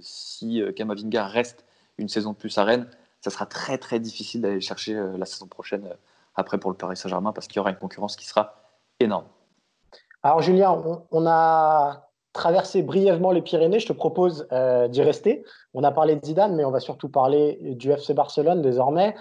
si 0.00 0.62
euh, 0.62 0.72
Kamavinga 0.72 1.26
reste 1.26 1.64
une 1.98 2.08
saison 2.08 2.32
de 2.32 2.36
plus 2.36 2.56
à 2.58 2.64
Rennes, 2.64 2.88
ça 3.20 3.30
sera 3.30 3.46
très 3.46 3.78
très 3.78 4.00
difficile 4.00 4.42
d'aller 4.42 4.60
chercher 4.60 4.94
la 5.16 5.24
saison 5.24 5.46
prochaine 5.46 5.88
après 6.34 6.58
pour 6.58 6.70
le 6.70 6.76
Paris 6.76 6.96
Saint-Germain 6.96 7.32
parce 7.32 7.46
qu'il 7.46 7.56
y 7.56 7.60
aura 7.60 7.70
une 7.70 7.76
concurrence 7.76 8.16
qui 8.16 8.26
sera 8.26 8.54
énorme. 9.00 9.26
Alors 10.22 10.40
Julien, 10.40 10.82
on, 11.10 11.26
a 11.26 12.03
traversé 12.34 12.82
brièvement 12.82 13.30
les 13.30 13.40
Pyrénées, 13.40 13.78
je 13.78 13.86
te 13.86 13.92
propose 13.94 14.46
d'y 14.88 15.02
rester. 15.02 15.44
On 15.72 15.82
a 15.84 15.90
parlé 15.90 16.16
de 16.16 16.26
Zidane, 16.26 16.54
mais 16.54 16.64
on 16.64 16.70
va 16.70 16.80
surtout 16.80 17.08
parler 17.08 17.58
du 17.62 17.90
FC 17.90 18.12
Barcelone 18.12 18.60
désormais. 18.60 19.14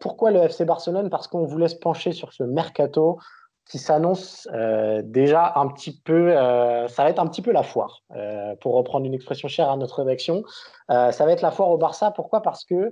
pourquoi 0.00 0.30
le 0.30 0.40
FC 0.40 0.64
Barcelone? 0.64 1.10
Parce 1.10 1.26
qu'on 1.26 1.44
vous 1.44 1.58
laisse 1.58 1.74
pencher 1.74 2.12
sur 2.12 2.32
ce 2.32 2.44
mercato 2.44 3.18
qui 3.66 3.78
s'annonce 3.78 4.46
euh, 4.52 5.00
déjà 5.04 5.52
un 5.56 5.68
petit 5.68 5.98
peu, 5.98 6.36
euh, 6.36 6.86
ça 6.88 7.04
va 7.04 7.10
être 7.10 7.18
un 7.18 7.26
petit 7.26 7.42
peu 7.42 7.52
la 7.52 7.62
foire, 7.62 8.02
euh, 8.14 8.54
pour 8.56 8.74
reprendre 8.74 9.06
une 9.06 9.14
expression 9.14 9.48
chère 9.48 9.70
à 9.70 9.76
notre 9.76 10.02
rédaction. 10.02 10.42
ça 10.88 11.24
va 11.24 11.32
être 11.32 11.42
la 11.42 11.50
foire 11.50 11.70
au 11.70 11.78
Barça. 11.78 12.10
Pourquoi? 12.10 12.42
Parce 12.42 12.64
que 12.64 12.90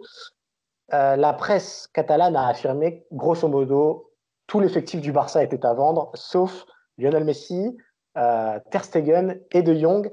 la 0.90 1.32
presse 1.32 1.88
catalane 1.94 2.36
a 2.36 2.48
affirmé, 2.48 3.06
grosso 3.12 3.48
modo, 3.48 4.10
tout 4.46 4.60
l'effectif 4.60 5.00
du 5.00 5.12
Barça 5.12 5.42
était 5.42 5.64
à 5.64 5.72
vendre, 5.72 6.10
sauf 6.14 6.66
Lionel 6.98 7.24
Messi, 7.24 7.76
Ter 8.14 8.84
Stegen 8.84 9.40
et 9.50 9.62
De 9.62 9.74
Jong. 9.74 10.10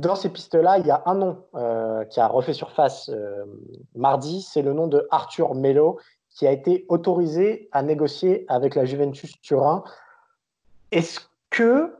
Dans 0.00 0.16
ces 0.16 0.28
pistes-là, 0.28 0.78
il 0.78 0.86
y 0.86 0.90
a 0.90 1.02
un 1.06 1.14
nom 1.14 1.44
qui 2.10 2.20
a 2.20 2.26
refait 2.26 2.52
surface 2.52 3.10
mardi, 3.94 4.42
c'est 4.42 4.62
le 4.62 4.72
nom 4.72 4.88
de 4.88 5.06
Arthur 5.10 5.54
Melo, 5.54 5.98
qui 6.30 6.46
a 6.46 6.52
été 6.52 6.84
autorisé 6.88 7.68
à 7.72 7.82
négocier 7.82 8.44
avec 8.48 8.74
la 8.74 8.84
Juventus 8.84 9.40
Turin. 9.40 9.84
Est-ce 10.90 11.20
que 11.50 11.94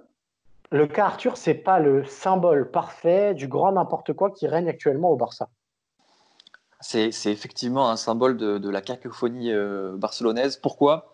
le 0.70 0.86
cas 0.88 1.06
Arthur, 1.06 1.36
c'est 1.36 1.54
pas 1.54 1.78
le 1.78 2.04
symbole 2.04 2.70
parfait 2.70 3.34
du 3.34 3.46
grand 3.46 3.72
n'importe 3.72 4.12
quoi 4.12 4.30
qui 4.32 4.48
règne 4.48 4.68
actuellement 4.68 5.10
au 5.10 5.16
Barça? 5.16 5.48
C'est, 6.80 7.08
effectivement 7.26 7.88
un 7.88 7.96
symbole 7.96 8.36
de, 8.36 8.68
la 8.68 8.82
cacophonie 8.82 9.52
euh, 9.52 9.96
barcelonaise. 9.96 10.56
Pourquoi? 10.56 11.13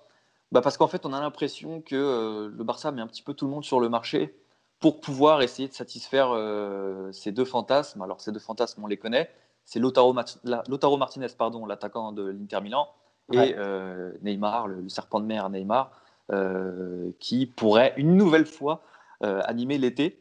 Bah 0.52 0.60
Parce 0.60 0.76
qu'en 0.76 0.88
fait, 0.88 1.06
on 1.06 1.12
a 1.12 1.20
l'impression 1.20 1.80
que 1.80 1.94
euh, 1.94 2.50
le 2.56 2.64
Barça 2.64 2.90
met 2.90 3.00
un 3.00 3.06
petit 3.06 3.22
peu 3.22 3.34
tout 3.34 3.44
le 3.44 3.50
monde 3.50 3.64
sur 3.64 3.80
le 3.80 3.88
marché 3.88 4.34
pour 4.80 5.00
pouvoir 5.00 5.42
essayer 5.42 5.68
de 5.68 5.74
satisfaire 5.74 6.30
euh, 6.32 7.12
ces 7.12 7.32
deux 7.32 7.44
fantasmes. 7.44 8.02
Alors, 8.02 8.20
ces 8.20 8.32
deux 8.32 8.40
fantasmes, 8.40 8.82
on 8.82 8.86
les 8.86 8.96
connaît. 8.96 9.30
C'est 9.64 9.78
Lautaro, 9.78 10.14
Lautaro 10.68 10.96
Martinez, 10.96 11.28
pardon, 11.36 11.66
l'attaquant 11.66 12.12
de 12.12 12.24
l'Inter 12.24 12.60
Milan, 12.60 12.88
et 13.32 13.54
euh, 13.56 14.12
Neymar, 14.22 14.66
le, 14.66 14.88
serpent 14.88 15.20
de 15.20 15.26
mer 15.26 15.48
Neymar, 15.50 15.92
qui 17.20 17.46
pourrait 17.46 17.92
une 17.96 18.16
nouvelle 18.16 18.46
fois 18.46 18.82
animer 19.20 19.78
l'été. 19.78 20.18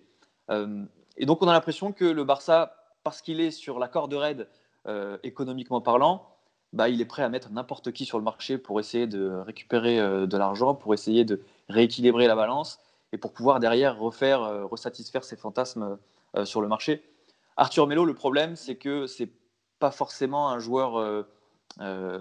et 0.50 1.26
donc 1.26 1.42
on 1.42 1.48
a 1.48 1.54
l'impression 1.54 1.94
que 1.94 2.06
le 2.06 2.24
Barça, 2.24 2.76
parce 3.04 3.22
qu'il 3.22 3.40
est 3.40 3.52
sur 3.52 3.80
la 3.80 3.88
corde 3.88 4.14
raide 4.14 4.48
économiquement 5.24 5.82
parlant, 5.82 6.28
bah, 6.74 6.90
il 6.90 7.02
est 7.02 7.06
prêt 7.06 7.24
à 7.24 7.30
mettre 7.30 7.52
n'importe 7.52 7.92
qui 7.92 8.06
sur 8.06 8.18
le 8.18 8.24
marché 8.24 8.58
pour 8.58 8.80
essayer 8.80 9.08
de 9.08 9.30
récupérer 9.46 9.98
de 9.98 10.38
l'argent, 10.38 10.76
pour 10.76 10.94
essayer 10.94 11.26
de 11.26 11.42
rééquilibrer 11.68 12.28
la 12.28 12.36
balance 12.36 12.80
et 13.12 13.18
pour 13.18 13.34
pouvoir 13.34 13.60
derrière 13.60 13.98
refaire, 13.98 14.42
resatisfaire 14.70 15.24
ses 15.24 15.36
fantasmes 15.36 15.98
sur 16.44 16.62
le 16.62 16.68
marché. 16.68 17.04
Arthur 17.58 17.88
Melo, 17.88 18.06
le 18.06 18.14
problème, 18.14 18.56
c'est 18.56 18.76
que 18.76 19.08
c'est 19.08 19.30
pas 19.80 19.92
forcément 19.92 20.50
un 20.50 20.60
joueur 20.60 21.26
euh, 21.82 22.20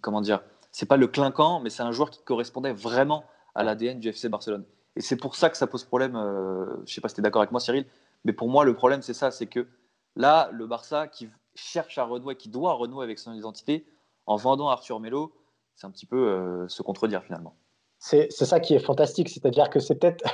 comment 0.00 0.20
dire, 0.20 0.40
c'est 0.72 0.86
pas 0.86 0.96
le 0.96 1.06
clinquant, 1.06 1.60
mais 1.60 1.70
c'est 1.70 1.82
un 1.82 1.92
joueur 1.92 2.10
qui 2.10 2.22
correspondait 2.22 2.72
vraiment 2.72 3.24
à 3.54 3.64
l'ADN 3.64 3.98
du 4.00 4.08
FC 4.08 4.28
Barcelone. 4.28 4.64
Et 4.96 5.00
c'est 5.00 5.16
pour 5.16 5.36
ça 5.36 5.50
que 5.50 5.56
ça 5.56 5.66
pose 5.66 5.84
problème. 5.84 6.16
Euh, 6.16 6.66
je 6.86 6.94
sais 6.94 7.00
pas 7.00 7.08
si 7.08 7.14
tu 7.14 7.20
es 7.20 7.22
d'accord 7.22 7.42
avec 7.42 7.52
moi, 7.52 7.60
Cyril, 7.60 7.86
mais 8.24 8.32
pour 8.32 8.48
moi, 8.48 8.64
le 8.64 8.74
problème, 8.74 9.02
c'est 9.02 9.14
ça 9.14 9.30
c'est 9.30 9.46
que 9.46 9.66
là, 10.16 10.48
le 10.52 10.66
Barça 10.66 11.08
qui 11.08 11.28
cherche 11.58 11.98
à 11.98 12.04
renouer, 12.04 12.36
qui 12.36 12.48
doit 12.48 12.72
renouer 12.74 13.04
avec 13.04 13.18
son 13.18 13.32
identité, 13.32 13.86
en 14.26 14.36
vendant 14.36 14.68
Arthur 14.68 15.00
Melo, 15.00 15.32
c'est 15.74 15.86
un 15.86 15.90
petit 15.90 16.06
peu 16.06 16.28
euh, 16.28 16.68
se 16.68 16.82
contredire 16.82 17.22
finalement. 17.22 17.54
C'est 17.98 18.30
ça 18.30 18.60
qui 18.60 18.74
est 18.74 18.78
fantastique, 18.78 19.28
c'est-à-dire 19.28 19.70
que 19.70 19.80
c'est 19.80 19.96
peut-être, 19.96 20.24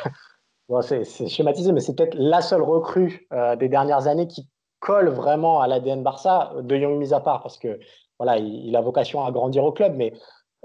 c'est 0.82 1.28
schématisé, 1.28 1.72
mais 1.72 1.80
c'est 1.80 1.94
peut-être 1.94 2.16
la 2.18 2.42
seule 2.42 2.62
recrue 2.62 3.26
des 3.58 3.70
dernières 3.70 4.06
années 4.06 4.26
qui 4.26 4.46
colle 4.80 5.08
vraiment 5.08 5.62
à 5.62 5.66
l'ADN 5.66 6.02
Barça, 6.02 6.52
de 6.60 6.76
Young 6.76 6.98
mis 6.98 7.14
à 7.14 7.20
part, 7.20 7.42
parce 7.42 7.56
que 7.56 7.80
voilà, 8.18 8.36
il, 8.38 8.76
a 8.76 8.80
vocation 8.82 9.24
à 9.24 9.32
grandir 9.32 9.64
au 9.64 9.72
club, 9.72 9.94
mais 9.96 10.12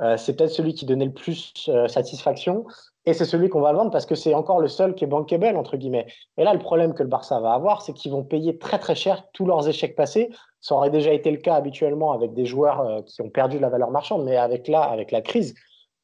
euh, 0.01 0.17
c'est 0.17 0.35
peut-être 0.35 0.51
celui 0.51 0.73
qui 0.73 0.85
donnait 0.85 1.05
le 1.05 1.13
plus 1.13 1.53
euh, 1.69 1.87
satisfaction. 1.87 2.65
Et 3.09 3.13
c'est 3.13 3.25
celui 3.25 3.49
qu'on 3.49 3.61
va 3.61 3.73
vendre 3.73 3.89
parce 3.89 4.05
que 4.05 4.13
c'est 4.13 4.35
encore 4.35 4.59
le 4.59 4.67
seul 4.67 4.93
qui 4.93 5.03
est 5.03 5.07
bankable, 5.07 5.57
entre 5.57 5.77
guillemets. 5.77 6.05
Et 6.37 6.43
là, 6.43 6.53
le 6.53 6.59
problème 6.59 6.93
que 6.93 7.01
le 7.01 7.09
Barça 7.09 7.39
va 7.39 7.53
avoir, 7.53 7.81
c'est 7.81 7.93
qu'ils 7.93 8.11
vont 8.11 8.23
payer 8.23 8.59
très 8.59 8.77
très 8.77 8.93
cher 8.93 9.23
tous 9.33 9.47
leurs 9.47 9.67
échecs 9.67 9.95
passés. 9.95 10.29
Ça 10.61 10.75
aurait 10.75 10.91
déjà 10.91 11.11
été 11.11 11.31
le 11.31 11.37
cas 11.37 11.55
habituellement 11.55 12.11
avec 12.11 12.35
des 12.35 12.45
joueurs 12.45 12.81
euh, 12.81 13.01
qui 13.01 13.23
ont 13.23 13.31
perdu 13.31 13.57
la 13.57 13.69
valeur 13.69 13.89
marchande, 13.89 14.25
mais 14.25 14.37
avec 14.37 14.67
là, 14.67 14.81
avec 14.81 15.09
la 15.09 15.21
crise, 15.21 15.55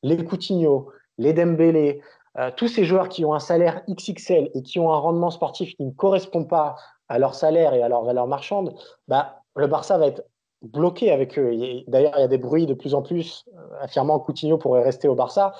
les 0.02 0.18
Coutinho, 0.18 0.90
les 1.20 1.34
Dembélé, 1.34 2.02
tous 2.58 2.68
ces 2.68 2.84
joueurs 2.84 3.08
qui 3.08 3.24
ont 3.24 3.34
un 3.34 3.40
salaire 3.40 3.84
XXL 3.90 4.50
et 4.54 4.62
qui 4.62 4.78
ont 4.78 4.92
un 4.92 4.98
rendement 4.98 5.30
sportif 5.30 5.74
qui 5.76 5.86
ne 5.86 5.92
correspond 5.92 6.44
pas 6.44 6.76
à 7.08 7.18
leur 7.18 7.34
salaire 7.34 7.74
et 7.74 7.82
à 7.82 7.88
leur 7.88 8.04
valeur 8.04 8.28
marchande, 8.28 8.76
bah, 9.08 9.42
le 9.56 9.68
Barça 9.68 9.98
va 9.98 10.08
être 10.08 10.26
bloqué 10.62 11.12
avec 11.12 11.38
eux. 11.38 11.52
D'ailleurs, 11.88 12.14
il 12.18 12.22
y 12.22 12.24
a 12.24 12.28
des 12.28 12.38
bruits 12.38 12.66
de 12.66 12.74
plus 12.74 12.94
en 12.94 13.02
plus 13.02 13.46
euh, 13.54 13.60
affirmant 13.82 14.20
que 14.20 14.26
Coutinho 14.26 14.58
pourrait 14.58 14.84
rester 14.84 15.08
au 15.08 15.16
Barça. 15.16 15.54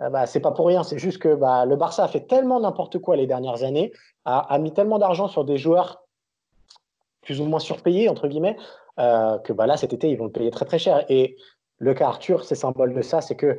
Euh, 0.00 0.10
bah, 0.10 0.26
c'est 0.26 0.40
pas 0.40 0.52
pour 0.52 0.66
rien, 0.66 0.82
c'est 0.82 0.98
juste 0.98 1.18
que 1.18 1.34
bah, 1.34 1.64
le 1.64 1.76
Barça 1.76 2.04
a 2.04 2.08
fait 2.08 2.26
tellement 2.26 2.60
n'importe 2.60 2.98
quoi 2.98 3.16
les 3.16 3.26
dernières 3.26 3.64
années, 3.64 3.92
a, 4.24 4.58
mis 4.58 4.72
tellement 4.72 4.98
d'argent 4.98 5.28
sur 5.28 5.44
des 5.44 5.56
joueurs 5.56 6.04
plus 7.22 7.40
ou 7.40 7.44
moins 7.44 7.58
surpayés, 7.58 8.08
entre 8.08 8.28
guillemets, 8.28 8.56
euh, 8.98 9.38
que 9.38 9.52
bah, 9.52 9.66
là, 9.66 9.76
cet 9.76 9.92
été, 9.92 10.10
ils 10.10 10.16
vont 10.16 10.26
le 10.26 10.32
payer 10.32 10.50
très 10.50 10.64
très 10.64 10.78
cher. 10.78 11.04
Et 11.08 11.36
le 11.78 11.94
cas 11.94 12.08
Arthur, 12.08 12.44
c'est 12.44 12.54
symbole 12.54 12.94
de 12.94 13.02
ça, 13.02 13.20
c'est 13.20 13.36
que 13.36 13.58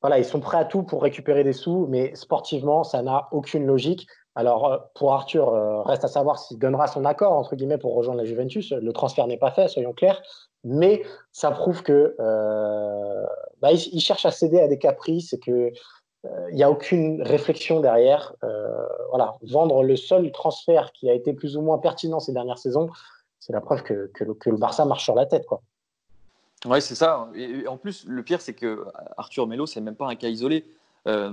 voilà, 0.00 0.18
ils 0.18 0.24
sont 0.24 0.40
prêts 0.40 0.58
à 0.58 0.64
tout 0.64 0.82
pour 0.82 1.02
récupérer 1.02 1.44
des 1.44 1.52
sous, 1.52 1.86
mais 1.88 2.14
sportivement, 2.14 2.84
ça 2.84 3.02
n'a 3.02 3.28
aucune 3.32 3.66
logique. 3.66 4.06
Alors, 4.34 4.72
euh, 4.72 4.78
pour 4.94 5.12
Arthur, 5.12 5.48
euh, 5.48 5.82
reste 5.82 6.04
à 6.04 6.08
savoir 6.08 6.38
s'il 6.38 6.58
donnera 6.58 6.86
son 6.86 7.04
accord, 7.04 7.32
entre 7.32 7.56
guillemets, 7.56 7.78
pour 7.78 7.94
rejoindre 7.94 8.20
la 8.20 8.24
Juventus. 8.24 8.72
Le 8.72 8.92
transfert 8.92 9.26
n'est 9.26 9.36
pas 9.36 9.50
fait, 9.50 9.68
soyons 9.68 9.92
clairs. 9.92 10.22
Mais 10.64 11.02
ça 11.32 11.50
prouve 11.50 11.82
que 11.82 12.14
euh, 12.20 13.26
bah, 13.62 13.74
cherche 13.76 14.26
à 14.26 14.30
céder 14.30 14.60
à 14.60 14.68
des 14.68 14.78
caprices 14.78 15.32
et 15.32 15.38
qu'il 15.38 15.72
n'y 16.52 16.62
a 16.62 16.70
aucune 16.70 17.22
réflexion 17.22 17.80
derrière. 17.80 18.34
voilà, 19.08 19.34
vendre 19.42 19.82
le 19.82 19.96
seul 19.96 20.30
transfert 20.32 20.92
qui 20.92 21.08
a 21.08 21.14
été 21.14 21.32
plus 21.32 21.56
ou 21.56 21.62
moins 21.62 21.78
pertinent 21.78 22.20
ces 22.20 22.32
dernières 22.32 22.58
saisons, 22.58 22.90
c'est 23.40 23.54
la 23.54 23.60
preuve 23.60 23.82
que, 23.82 24.10
le, 24.20 24.56
Barça 24.56 24.84
marche 24.84 25.04
sur 25.04 25.14
la 25.14 25.26
tête. 25.26 25.46
Quoi. 25.46 25.62
Ouais, 26.66 26.80
c'est 26.80 26.94
ça. 26.94 27.30
Et 27.34 27.66
en 27.66 27.78
plus, 27.78 28.04
le 28.06 28.22
pire, 28.22 28.40
c'est 28.40 28.52
que 28.52 28.84
Arthur 29.16 29.46
Melo, 29.46 29.66
c'est 29.66 29.80
même 29.80 29.96
pas 29.96 30.08
un 30.08 30.14
cas 30.14 30.28
isolé. 30.28 30.66
Euh, 31.08 31.32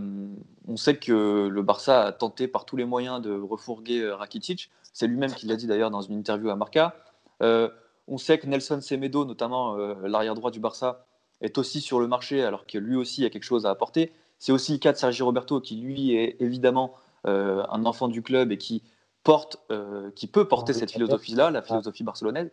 on 0.67 0.77
sait 0.77 0.97
que 0.97 1.47
le 1.47 1.61
Barça 1.61 2.05
a 2.05 2.11
tenté 2.13 2.47
par 2.47 2.63
tous 2.63 2.77
les 2.77 2.85
moyens 2.85 3.21
de 3.21 3.37
refourguer 3.37 3.99
euh, 3.99 4.15
Rakitic. 4.15 4.71
C'est 4.93 5.07
lui-même 5.07 5.33
qui 5.33 5.45
l'a 5.45 5.57
dit 5.57 5.67
d'ailleurs 5.67 5.91
dans 5.91 6.01
une 6.01 6.17
interview 6.17 6.49
à 6.49 6.55
Marca. 6.55 6.95
Euh, 7.43 7.69
on 8.07 8.17
sait 8.17 8.37
que 8.37 8.47
Nelson 8.47 8.79
Semedo, 8.81 9.25
notamment 9.25 9.75
l'arrière 9.75 10.35
droit 10.35 10.51
du 10.51 10.59
Barça, 10.59 11.05
est 11.41 11.57
aussi 11.57 11.81
sur 11.81 11.99
le 11.99 12.07
marché 12.07 12.43
alors 12.43 12.65
que 12.65 12.77
lui 12.77 12.95
aussi 12.95 13.25
a 13.25 13.29
quelque 13.29 13.43
chose 13.43 13.65
à 13.65 13.69
apporter. 13.69 14.11
C'est 14.39 14.51
aussi 14.51 14.73
le 14.73 14.77
cas 14.77 14.91
de 14.91 14.97
Sergio 14.97 15.25
Roberto 15.25 15.59
qui 15.61 15.75
lui 15.75 16.15
est 16.15 16.37
évidemment 16.39 16.93
un 17.25 17.85
enfant 17.85 18.07
du 18.07 18.21
club 18.21 18.51
et 18.51 18.57
qui 18.57 18.81
porte, 19.23 19.57
qui 20.15 20.27
peut 20.27 20.47
porter 20.47 20.73
cette 20.73 20.91
philosophie-là, 20.91 21.51
la 21.51 21.61
philosophie 21.61 22.03
barcelonaise. 22.03 22.49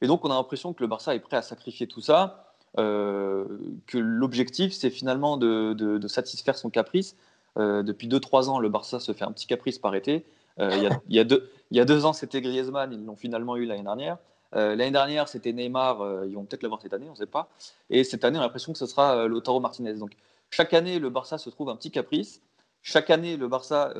Et 0.00 0.06
donc 0.06 0.24
on 0.24 0.30
a 0.30 0.34
l'impression 0.34 0.72
que 0.72 0.82
le 0.82 0.88
Barça 0.88 1.14
est 1.14 1.20
prêt 1.20 1.36
à 1.36 1.42
sacrifier 1.42 1.86
tout 1.86 2.00
ça 2.00 2.46
euh, 2.78 3.46
que 3.86 3.96
l'objectif, 3.96 4.72
c'est 4.72 4.90
finalement 4.90 5.36
de, 5.36 6.06
satisfaire 6.08 6.56
son 6.56 6.70
caprice. 6.70 7.16
Euh, 7.58 7.82
depuis 7.82 8.08
2-3 8.08 8.48
ans, 8.48 8.58
le 8.58 8.68
Barça 8.68 9.00
se 9.00 9.12
fait 9.12 9.24
un 9.24 9.32
petit 9.32 9.46
caprice 9.46 9.78
par 9.78 9.94
été. 9.94 10.26
Euh, 10.58 10.70
il, 10.74 10.82
y 11.14 11.18
a, 11.18 11.24
deux, 11.24 11.50
y 11.70 11.80
a, 11.80 11.84
deux, 11.84 12.04
ans, 12.04 12.12
c'était 12.12 12.40
Griezmann, 12.40 12.92
ils 12.92 13.04
l'ont 13.04 13.16
finalement 13.16 13.56
eu 13.56 13.64
l'année 13.64 13.82
dernière. 13.82 14.18
L'année 14.56 14.90
dernière, 14.90 15.28
c'était 15.28 15.52
Neymar, 15.52 16.24
ils 16.26 16.34
vont 16.34 16.44
peut-être 16.44 16.62
l'avoir 16.62 16.80
cette 16.80 16.94
année, 16.94 17.06
on 17.08 17.12
ne 17.12 17.16
sait 17.16 17.26
pas. 17.26 17.48
Et 17.90 18.04
cette 18.04 18.24
année, 18.24 18.38
on 18.38 18.40
a 18.40 18.44
l'impression 18.44 18.72
que 18.72 18.78
ce 18.78 18.86
sera 18.86 19.26
Lautaro 19.28 19.60
Martinez. 19.60 19.94
Donc, 19.94 20.12
chaque 20.50 20.72
année, 20.72 20.98
le 20.98 21.10
Barça 21.10 21.38
se 21.38 21.50
trouve 21.50 21.68
un 21.68 21.76
petit 21.76 21.90
caprice. 21.90 22.40
Chaque 22.82 23.10
année, 23.10 23.36
le 23.36 23.48
Barça 23.48 23.92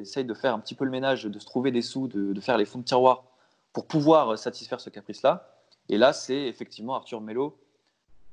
essaye 0.00 0.24
de 0.24 0.34
faire 0.34 0.54
un 0.54 0.58
petit 0.58 0.74
peu 0.74 0.84
le 0.84 0.90
ménage, 0.90 1.24
de 1.24 1.38
se 1.38 1.46
trouver 1.46 1.70
des 1.70 1.82
sous, 1.82 2.08
de, 2.08 2.32
de 2.32 2.40
faire 2.40 2.58
les 2.58 2.64
fonds 2.64 2.78
de 2.78 2.84
tiroir 2.84 3.24
pour 3.72 3.86
pouvoir 3.86 4.36
satisfaire 4.38 4.80
ce 4.80 4.90
caprice-là. 4.90 5.48
Et 5.88 5.98
là, 5.98 6.12
c'est 6.12 6.46
effectivement 6.46 6.94
Arthur 6.94 7.20
Melo 7.20 7.56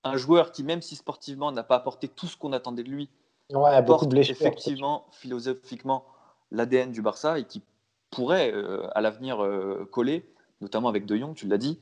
un 0.03 0.17
joueur 0.17 0.51
qui, 0.51 0.63
même 0.63 0.81
si 0.81 0.95
sportivement 0.95 1.51
n'a 1.51 1.63
pas 1.63 1.75
apporté 1.75 2.07
tout 2.07 2.27
ce 2.27 2.37
qu'on 2.37 2.53
attendait 2.53 2.83
de 2.83 2.89
lui, 2.89 3.09
ouais, 3.51 3.69
apporte 3.71 4.11
effectivement, 4.13 5.05
philosophiquement, 5.11 6.05
l'ADN 6.51 6.91
du 6.91 7.01
Barça 7.01 7.39
et 7.39 7.43
qui 7.43 7.61
pourrait 8.09 8.51
euh, 8.53 8.87
à 8.95 9.01
l'avenir 9.01 9.43
euh, 9.43 9.87
coller, 9.91 10.29
notamment 10.61 10.89
avec 10.89 11.05
De 11.05 11.15
Jong, 11.15 11.33
tu 11.35 11.47
l'as 11.47 11.57
dit. 11.57 11.79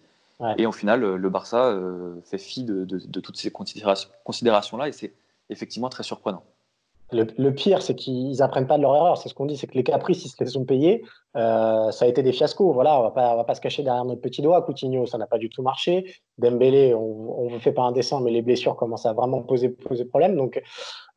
Et 0.58 0.66
au 0.66 0.74
final, 0.74 1.04
euh, 1.04 1.16
le 1.16 1.30
Barça 1.30 1.80
fait 2.26 2.38
fi 2.38 2.64
de, 2.64 2.86
toutes 3.20 3.38
ces 3.38 3.52
considérations-là 3.52 4.90
et 4.90 4.92
c'est 4.92 5.14
effectivement 5.50 5.90
très 5.90 6.04
surprenant. 6.04 6.44
Le, 7.12 7.52
pire, 7.52 7.84
c'est 7.84 7.96
qu'ils 7.96 8.42
apprennent 8.42 8.66
pas 8.66 8.78
de 8.78 8.82
leur 8.82 8.96
erreur. 8.96 9.18
C'est 9.18 9.30
ce 9.30 9.36
qu'on 9.36 9.46
dit, 9.46 9.56
c'est 9.56 9.68
que 9.68 9.76
les 9.76 9.84
caprices, 9.84 10.26
ils 10.26 10.30
se 10.30 10.44
les 10.44 10.50
sont 10.50 10.66
payés. 10.66 11.04
Euh, 11.38 11.92
ça 11.92 12.06
a 12.06 12.08
été 12.08 12.24
des 12.24 12.34
fiascos. 12.34 12.74
Voilà, 12.74 13.00
on 13.00 13.04
va 13.04 13.12
pas, 13.12 13.36
va 13.36 13.44
pas 13.44 13.54
se 13.54 13.62
cacher 13.62 13.84
derrière 13.84 14.06
notre 14.06 14.22
petit 14.22 14.42
doigt. 14.42 14.62
Coutinho, 14.64 15.06
ça 15.06 15.20
n'a 15.20 15.28
pas 15.28 15.38
du 15.38 15.50
tout 15.50 15.62
marché. 15.62 16.16
Dembélé, 16.40 16.96
on 16.96 17.50
ne 17.52 17.60
fait 17.60 17.72
pas 17.72 17.84
un 17.84 17.92
dessin, 17.92 18.22
mais 18.22 18.32
les 18.32 18.42
blessures 18.42 18.76
commencent 18.76 19.06
à 19.06 19.14
vraiment 19.14 19.44
poser, 19.44 19.70
poser 19.70 20.06
problème. 20.06 20.36
Donc, 20.36 20.62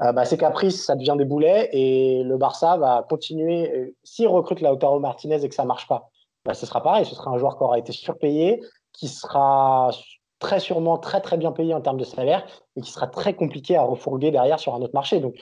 euh, 0.03 0.13
bah, 0.13 0.27
ces 0.27 0.37
caprices, 0.37 0.85
ça 0.85 0.95
devient 0.95 1.17
des 1.17 1.25
boulets. 1.25 1.71
Et 1.73 2.23
le 2.23 2.37
Barça 2.37 2.77
va 2.77 3.07
continuer. 3.09 3.73
Euh, 3.75 3.97
s'il 4.05 4.29
recrute 4.29 4.61
Lautaro 4.61 5.01
Martinez 5.01 5.43
et 5.43 5.49
que 5.49 5.55
ça 5.55 5.65
marche 5.65 5.89
pas, 5.89 6.11
bah, 6.49 6.55
ce 6.55 6.65
sera 6.65 6.83
pareil. 6.83 7.05
Ce 7.05 7.15
sera 7.15 7.31
un 7.31 7.37
joueur 7.37 7.59
qui 7.59 7.63
aura 7.63 7.79
été 7.79 7.93
surpayé, 7.93 8.63
qui 8.95 9.07
sera 9.07 9.91
très 10.39 10.61
sûrement 10.61 10.97
très 10.97 11.21
très 11.21 11.37
bien 11.37 11.53
payé 11.53 11.75
en 11.75 11.83
termes 11.83 11.99
de 11.99 12.05
salaire 12.05 12.47
et 12.77 12.81
qui 12.81 12.91
sera 12.91 13.07
très 13.07 13.35
compliqué 13.35 13.77
à 13.77 13.83
refourguer 13.83 14.31
derrière 14.31 14.59
sur 14.59 14.75
un 14.75 14.81
autre 14.81 14.95
marché. 14.95 15.21
Donc 15.21 15.35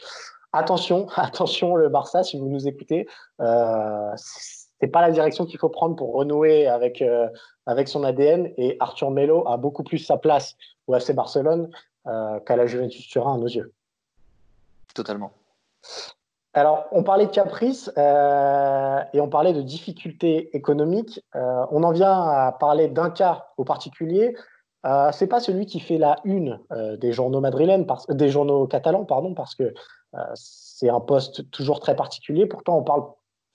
attention, 0.52 1.06
attention 1.14 1.76
le 1.76 1.88
Barça, 1.88 2.24
si 2.24 2.36
vous 2.40 2.48
nous 2.48 2.66
écoutez, 2.66 3.06
euh, 3.40 4.10
c'est 4.16 4.88
pas 4.88 5.00
la 5.00 5.12
direction 5.12 5.46
qu'il 5.46 5.60
faut 5.60 5.68
prendre 5.68 5.94
pour 5.94 6.12
renouer 6.12 6.66
avec, 6.66 7.00
euh, 7.00 7.28
avec 7.66 7.86
son 7.86 8.02
ADN. 8.02 8.52
Et 8.56 8.76
Arthur 8.80 9.12
Melo 9.12 9.46
a 9.46 9.58
beaucoup 9.58 9.84
plus 9.84 9.98
sa 9.98 10.16
place 10.16 10.56
au 10.88 10.96
FC 10.96 11.12
Barcelone 11.12 11.70
euh, 12.08 12.40
qu'à 12.40 12.56
la 12.56 12.66
Juventus 12.66 13.06
Turin 13.06 13.36
à 13.36 13.38
nos 13.38 13.46
yeux. 13.46 13.72
Totalement. 14.92 15.30
Alors, 16.56 16.86
on 16.90 17.02
parlait 17.02 17.26
de 17.26 17.30
caprice 17.30 17.92
euh, 17.96 18.98
et 19.12 19.20
on 19.20 19.28
parlait 19.28 19.52
de 19.52 19.62
difficultés 19.62 20.56
économiques. 20.56 21.20
on 21.34 21.82
en 21.82 21.92
vient 21.92 22.22
à 22.22 22.56
parler 22.58 22.88
d'un 22.88 23.10
cas 23.10 23.48
au 23.56 23.64
particulier. 23.64 24.34
Euh, 24.84 25.10
c'est 25.12 25.26
pas 25.26 25.40
celui 25.40 25.66
qui 25.66 25.80
fait 25.80 25.98
la 25.98 26.16
une 26.24 26.58
des 26.98 27.12
journaux 27.12 27.40
madrilènes, 27.40 27.86
des 28.08 28.28
journaux 28.28 28.66
catalans, 28.66 29.04
pardon, 29.04 29.34
parce 29.34 29.54
que 29.54 29.74
euh, 30.16 30.22
c'est 30.34 30.88
un 30.88 31.00
poste 31.00 31.50
toujours 31.50 31.80
très 31.80 31.96
particulier. 31.96 32.46
Pourtant, 32.46 32.78
on 32.78 32.82
parle 32.82 33.04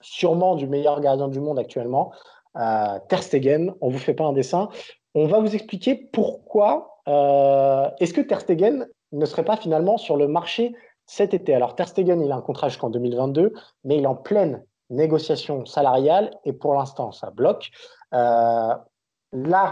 sûrement 0.00 0.54
du 0.54 0.66
meilleur 0.66 1.00
gardien 1.00 1.28
du 1.28 1.40
monde 1.40 1.58
actuellement, 1.58 2.12
euh, 2.56 2.98
Ter 3.08 3.22
Stegen. 3.22 3.74
On 3.80 3.88
vous 3.88 3.98
fait 3.98 4.14
pas 4.14 4.24
un 4.24 4.32
dessin. 4.32 4.68
On 5.14 5.26
va 5.26 5.40
vous 5.40 5.54
expliquer 5.54 5.94
pourquoi. 5.94 7.00
Euh, 7.08 7.88
est-ce 8.00 8.12
que 8.12 8.20
Ter 8.20 8.40
Stegen 8.40 8.86
ne 9.12 9.26
serait 9.26 9.44
pas 9.44 9.56
finalement 9.56 9.98
sur 9.98 10.16
le 10.16 10.28
marché 10.28 10.74
cet 11.06 11.34
été 11.34 11.54
Alors 11.54 11.74
Ter 11.74 11.88
Stegen, 11.88 12.20
il 12.20 12.32
a 12.32 12.36
un 12.36 12.40
contrat 12.40 12.68
jusqu'en 12.68 12.90
2022, 12.90 13.52
mais 13.84 13.96
il 13.98 14.04
est 14.04 14.06
en 14.06 14.14
pleine 14.14 14.64
négociation 14.90 15.64
salariale 15.66 16.30
et 16.44 16.52
pour 16.52 16.74
l'instant, 16.74 17.12
ça 17.12 17.30
bloque. 17.30 17.70
là, 18.12 18.86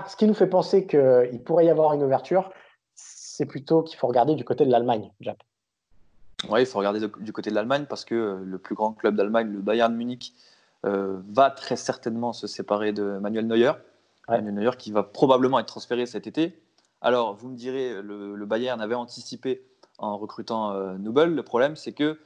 ce 0.09 0.16
qui 0.16 0.27
nous 0.27 0.35
fait 0.35 0.47
penser 0.47 0.87
qu'il 0.87 1.43
pourrait 1.45 1.66
y 1.66 1.71
avoir 1.71 1.93
une 1.93 2.03
ouverture, 2.03 2.51
c'est 2.95 3.47
plutôt 3.47 3.83
qu'il 3.83 3.99
faut 3.99 4.07
regarder 4.07 4.35
du 4.35 4.45
côté 4.45 4.66
de 4.66 4.71
l'Allemagne, 4.71 5.11
Jap. 5.21 5.38
Oui, 6.49 6.61
il 6.61 6.66
faut 6.66 6.79
regarder 6.79 7.01
du 7.01 7.33
côté 7.33 7.51
de 7.51 7.55
l'Allemagne 7.55 7.87
parce 7.88 8.05
que 8.05 8.14
euh, 8.14 8.40
le 8.45 8.59
plus 8.59 8.75
grand 8.75 8.93
club 8.93 9.16
d'Allemagne, 9.16 9.51
le 9.51 9.61
Bayern 9.61 9.95
Munich, 9.95 10.35
euh, 10.87 11.21
va 11.29 11.51
très 11.51 11.77
certainement 11.77 12.33
se 12.33 12.47
séparer 12.47 12.93
de 12.93 13.19
Manuel 13.19 13.47
Neuer. 13.47 13.73
Manuel 14.29 14.55
Neuer 14.55 14.71
qui 14.79 14.93
va 14.93 15.03
probablement 15.03 15.59
être 15.59 15.66
transféré 15.66 16.07
cet 16.07 16.27
été. 16.27 16.59
Alors, 17.01 17.35
vous 17.35 17.49
me 17.49 17.57
direz, 17.57 18.03
le, 18.03 18.45
Bayern 18.45 18.81
avait 18.81 18.95
anticipé 18.95 19.62
en 20.01 20.19
recrutant 20.19 20.73
euh. 20.73 20.95
Le 20.97 21.43
problème, 21.43 21.77
c'est 21.77 21.93
que 21.93 22.19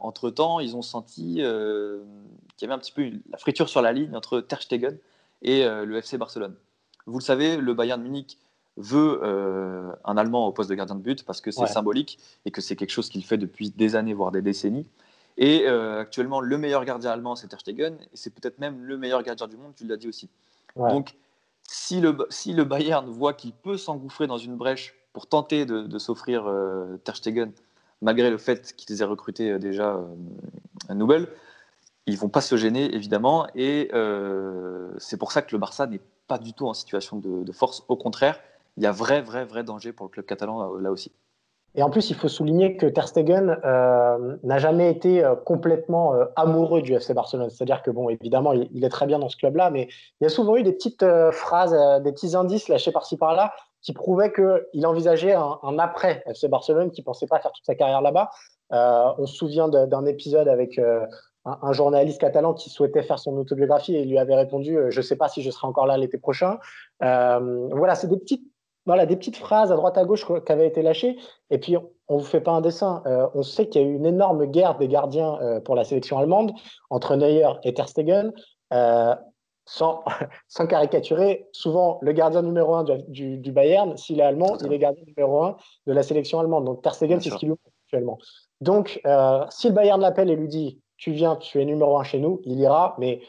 entre-temps, 0.00 0.60
ils 0.60 0.76
ont 0.76 0.82
senti 0.82 1.34
qu'il 1.34 1.42
y 1.42 2.64
avait 2.64 2.74
un 2.74 2.78
petit 2.78 2.92
peu 2.92 3.10
la 3.30 3.38
friture 3.38 3.68
sur 3.68 3.82
la 3.82 3.92
ligne 3.92 4.14
entre 4.16 4.40
Ter 4.40 4.60
Stegen 4.62 4.98
et 5.42 5.64
le 5.64 5.96
FC 5.96 6.18
Barcelone. 6.18 6.56
Vous 7.06 7.18
le 7.18 7.24
savez, 7.24 7.56
le 7.56 7.74
Bayern 7.74 8.00
Munich 8.00 8.38
veut 8.76 9.20
euh, 9.22 9.92
un 10.04 10.16
Allemand 10.16 10.46
au 10.46 10.52
poste 10.52 10.70
de 10.70 10.74
gardien 10.74 10.94
de 10.94 11.00
but 11.00 11.24
parce 11.24 11.40
que 11.40 11.50
c'est 11.50 11.66
symbolique 11.66 12.18
et 12.44 12.50
que 12.50 12.60
c'est 12.60 12.76
quelque 12.76 12.90
chose 12.90 13.08
qu'il 13.08 13.24
fait 13.24 13.38
depuis 13.38 13.70
des 13.70 13.96
années, 13.96 14.14
voire 14.14 14.32
des 14.32 14.42
décennies. 14.42 14.86
Et 15.38 15.64
euh, 15.66 16.00
actuellement, 16.00 16.40
le 16.40 16.58
meilleur 16.58 16.84
gardien 16.84 17.10
allemand, 17.10 17.36
c'est 17.36 17.48
Ter 17.48 17.60
Stegen, 17.60 17.94
et 17.94 18.08
c'est 18.14 18.34
peut-être 18.34 18.58
même 18.58 18.84
le 18.84 18.98
meilleur 18.98 19.22
gardien 19.22 19.48
du 19.48 19.56
monde, 19.56 19.72
tu 19.74 19.86
l'as 19.86 19.96
dit 19.96 20.08
aussi. 20.08 20.28
Donc, 20.76 21.14
si 21.62 22.00
le, 22.00 22.16
si 22.28 22.52
le 22.52 22.64
Bayern 22.64 23.08
voit 23.08 23.32
qu'il 23.32 23.52
peut 23.52 23.76
s'engouffrer 23.76 24.26
dans 24.26 24.38
une 24.38 24.56
brèche 24.56 24.94
pour 25.12 25.26
tenter 25.26 25.66
de, 25.66 25.98
s'offrir 25.98 26.46
euh, 26.46 26.96
Ter 27.04 27.16
Stegen, 27.16 27.52
malgré 28.00 28.30
le 28.30 28.38
fait 28.38 28.74
qu'ils 28.76 29.02
aient 29.02 29.06
recruté 29.06 29.58
déjà 29.58 30.00
un 30.88 30.94
Nobel, 30.94 31.28
ils 32.06 32.18
vont 32.18 32.28
pas 32.28 32.40
se 32.40 32.56
gêner, 32.56 32.94
évidemment, 32.94 33.46
et 33.54 33.90
c'est 34.98 35.16
pour 35.16 35.30
ça 35.32 35.42
que 35.42 35.54
le 35.54 35.58
Barça 35.58 35.86
n'est 35.86 36.00
pas 36.26 36.38
du 36.38 36.52
tout 36.52 36.66
en 36.66 36.74
situation 36.74 37.18
de, 37.18 37.52
force. 37.52 37.84
Au 37.88 37.96
contraire, 37.96 38.40
il 38.76 38.82
y 38.82 38.86
a 38.86 38.92
vrai, 38.92 39.20
vrai, 39.20 39.44
vrai 39.44 39.64
danger 39.64 39.92
pour 39.92 40.06
le 40.06 40.10
club 40.10 40.24
catalan 40.24 40.62
euh, 40.62 40.80
là 40.80 40.90
aussi. 40.90 41.12
Et 41.74 41.82
en 41.82 41.90
plus, 41.90 42.10
il 42.10 42.16
faut 42.16 42.28
souligner 42.28 42.76
que 42.76 42.86
Ter 42.86 43.08
Stegen 43.08 43.58
euh, 43.64 44.36
n'a 44.42 44.58
jamais 44.58 44.90
été 44.90 45.24
euh, 45.24 45.34
complètement 45.34 46.14
amoureux 46.36 46.82
du 46.82 46.92
FC 46.92 47.14
Barcelone. 47.14 47.48
C'est-à-dire 47.48 47.82
que, 47.82 47.90
bon, 47.90 48.10
évidemment, 48.10 48.52
il, 48.52 48.84
est 48.84 48.88
très 48.90 49.06
bien 49.06 49.18
dans 49.18 49.30
ce 49.30 49.36
club-là, 49.36 49.70
mais 49.70 49.88
il 50.20 50.24
y 50.24 50.26
a 50.26 50.30
souvent 50.30 50.56
eu 50.56 50.62
des 50.62 50.72
petites 50.72 51.04
phrases, 51.32 52.02
des 52.02 52.12
petits 52.12 52.36
indices 52.36 52.68
lâchés 52.68 52.92
par-ci 52.92 53.16
par-là 53.16 53.54
qui 53.82 53.92
prouvaient 53.92 54.32
qu'il 54.32 54.86
envisageait 54.86 55.34
un, 55.34 55.78
après 55.78 56.22
FC 56.26 56.48
Barcelone, 56.48 56.90
qui 56.90 57.00
ne 57.00 57.04
pensait 57.04 57.26
pas 57.26 57.40
faire 57.40 57.52
toute 57.52 57.66
sa 57.66 57.74
carrière 57.74 58.00
là-bas. 58.00 58.30
on 58.70 59.26
se 59.26 59.34
souvient 59.34 59.68
d'un 59.68 60.06
épisode 60.06 60.48
avec 60.48 60.78
un, 61.44 61.72
journaliste 61.72 62.20
catalan 62.20 62.54
qui 62.54 62.70
souhaitait 62.70 63.02
faire 63.02 63.18
son 63.18 63.36
autobiographie 63.36 63.96
et 63.96 64.04
lui 64.04 64.18
avait 64.18 64.36
répondu 64.36 64.78
Je 64.90 64.96
ne 64.96 65.02
sais 65.02 65.16
pas 65.16 65.28
si 65.28 65.42
je 65.42 65.50
serai 65.50 65.66
encore 65.66 65.86
là 65.86 65.96
l'été 65.96 66.16
prochain. 66.16 66.58
voilà, 67.00 67.94
c'est 67.94 68.08
des 68.08 68.18
petites 68.18 68.44
voilà, 68.86 69.06
des 69.06 69.16
petites 69.16 69.36
phrases 69.36 69.70
à 69.70 69.76
droite 69.76 69.96
à 69.96 70.04
gauche 70.04 70.26
qui 70.26 70.52
avaient 70.52 70.66
été 70.66 70.82
lâchées. 70.82 71.16
Et 71.50 71.58
puis, 71.58 71.76
on 72.08 72.16
ne 72.16 72.20
vous 72.20 72.26
fait 72.26 72.40
pas 72.40 72.52
un 72.52 72.60
dessin. 72.60 73.02
Euh, 73.06 73.28
on 73.34 73.42
sait 73.42 73.68
qu'il 73.68 73.80
y 73.80 73.84
a 73.84 73.88
eu 73.88 73.94
une 73.94 74.06
énorme 74.06 74.46
guerre 74.46 74.76
des 74.76 74.88
gardiens 74.88 75.38
euh, 75.40 75.60
pour 75.60 75.74
la 75.74 75.84
sélection 75.84 76.18
allemande 76.18 76.52
entre 76.90 77.16
Neuer 77.16 77.48
et 77.62 77.74
Ter 77.74 77.88
Stegen. 77.88 78.32
Euh, 78.72 79.14
sans, 79.64 80.04
sans, 80.48 80.66
caricaturer, 80.66 81.48
souvent 81.52 81.98
le 82.02 82.12
gardien 82.12 82.42
numéro 82.42 82.74
un 82.74 82.84
du, 82.84 83.38
du, 83.38 83.52
Bayern, 83.52 83.96
s'il 83.96 84.20
est 84.20 84.24
allemand, 84.24 84.56
il 84.64 84.72
est 84.72 84.78
gardien 84.78 85.04
numéro 85.06 85.42
un 85.42 85.56
de 85.86 85.92
la 85.92 86.02
sélection 86.02 86.40
allemande. 86.40 86.64
Donc 86.64 86.82
Ter 86.82 86.94
Stegen, 86.94 87.20
c'est 87.20 87.30
ce 87.30 87.36
qu'il 87.36 87.48
lui 87.48 87.56
actuellement. 87.86 88.18
Donc, 88.60 89.00
si 89.50 89.68
le 89.68 89.72
Bayern 89.72 90.00
l'appelle 90.00 90.30
et 90.30 90.36
lui 90.36 90.48
dit 90.48 90.80
Tu 90.96 91.12
viens, 91.12 91.36
tu 91.36 91.60
es 91.60 91.64
numéro 91.64 91.98
un 91.98 92.04
chez 92.04 92.18
nous, 92.18 92.40
il 92.44 92.60
ira. 92.60 92.96
Mais 92.98 93.20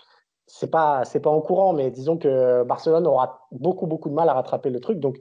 c'est 0.45 0.69
pas 0.69 1.05
c'est 1.05 1.19
pas 1.19 1.29
en 1.29 1.41
courant, 1.41 1.73
mais 1.73 1.89
disons 1.89 2.17
que 2.17 2.63
Barcelone 2.63 3.07
aura 3.07 3.47
beaucoup 3.51 3.87
beaucoup 3.87 4.09
de 4.09 4.13
mal 4.13 4.29
à 4.29 4.33
rattraper 4.33 4.69
le 4.69 4.79
truc. 4.79 4.99
Donc, 4.99 5.17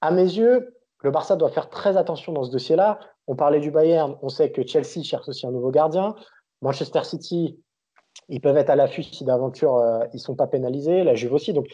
à 0.00 0.10
mes 0.10 0.22
yeux, 0.22 0.76
le 1.02 1.10
Barça 1.10 1.36
doit 1.36 1.50
faire 1.50 1.68
très 1.68 1.96
attention 1.96 2.32
dans 2.32 2.44
ce 2.44 2.50
dossier-là. 2.50 2.98
On 3.26 3.36
parlait 3.36 3.60
du 3.60 3.70
Bayern, 3.70 4.16
on 4.22 4.28
sait 4.28 4.50
que 4.52 4.66
Chelsea 4.66 5.02
cherche 5.02 5.28
aussi 5.28 5.46
un 5.46 5.50
nouveau 5.50 5.70
gardien. 5.70 6.14
Manchester 6.62 7.04
City, 7.04 7.58
ils 8.28 8.40
peuvent 8.40 8.56
être 8.56 8.70
à 8.70 8.76
l'affût 8.76 9.02
si 9.02 9.24
d'aventure 9.24 9.76
euh, 9.76 10.04
ils 10.12 10.20
sont 10.20 10.34
pas 10.34 10.46
pénalisés. 10.46 11.04
La 11.04 11.14
Juve 11.14 11.32
aussi. 11.32 11.52
Donc, 11.52 11.68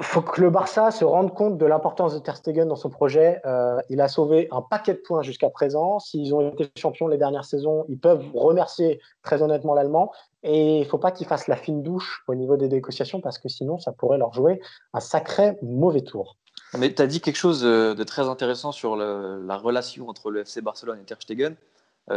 faut 0.00 0.22
que 0.22 0.40
le 0.40 0.50
Barça 0.50 0.90
se 0.90 1.04
rende 1.04 1.34
compte 1.34 1.58
de 1.58 1.66
l'importance 1.66 2.14
de 2.14 2.20
Ter 2.20 2.36
Stegen 2.36 2.68
dans 2.68 2.76
son 2.76 2.90
projet. 2.90 3.40
Euh, 3.44 3.78
il 3.88 4.00
a 4.00 4.08
sauvé 4.08 4.48
un 4.52 4.62
paquet 4.62 4.94
de 4.94 4.98
points 4.98 5.22
jusqu'à 5.22 5.50
présent. 5.50 5.98
S'ils 5.98 6.34
ont 6.34 6.52
été 6.52 6.70
champions 6.76 7.08
les 7.08 7.18
dernières 7.18 7.44
saisons, 7.44 7.84
ils 7.88 7.98
peuvent 7.98 8.24
remercier 8.34 9.00
très 9.22 9.42
honnêtement 9.42 9.74
l'Allemand. 9.74 10.12
Et 10.44 10.76
il 10.76 10.80
ne 10.80 10.84
faut 10.84 10.98
pas 10.98 11.10
qu'ils 11.10 11.26
fassent 11.26 11.48
la 11.48 11.56
fine 11.56 11.82
douche 11.82 12.22
au 12.28 12.34
niveau 12.36 12.56
des 12.56 12.68
négociations 12.68 13.20
parce 13.20 13.38
que 13.38 13.48
sinon, 13.48 13.78
ça 13.78 13.90
pourrait 13.92 14.18
leur 14.18 14.32
jouer 14.32 14.60
un 14.92 15.00
sacré 15.00 15.58
mauvais 15.62 16.02
tour. 16.02 16.36
Mais 16.78 16.94
tu 16.94 17.02
as 17.02 17.06
dit 17.06 17.20
quelque 17.20 17.36
chose 17.36 17.64
euh, 17.64 17.94
de 17.94 18.04
très 18.04 18.28
intéressant 18.28 18.70
sur 18.70 18.94
la 18.94 19.56
relation 19.56 20.08
entre 20.08 20.30
le 20.30 20.40
FC 20.40 20.60
Barcelone 20.60 21.00
et 21.00 21.04
Ter 21.04 21.20
Stegen. 21.20 21.56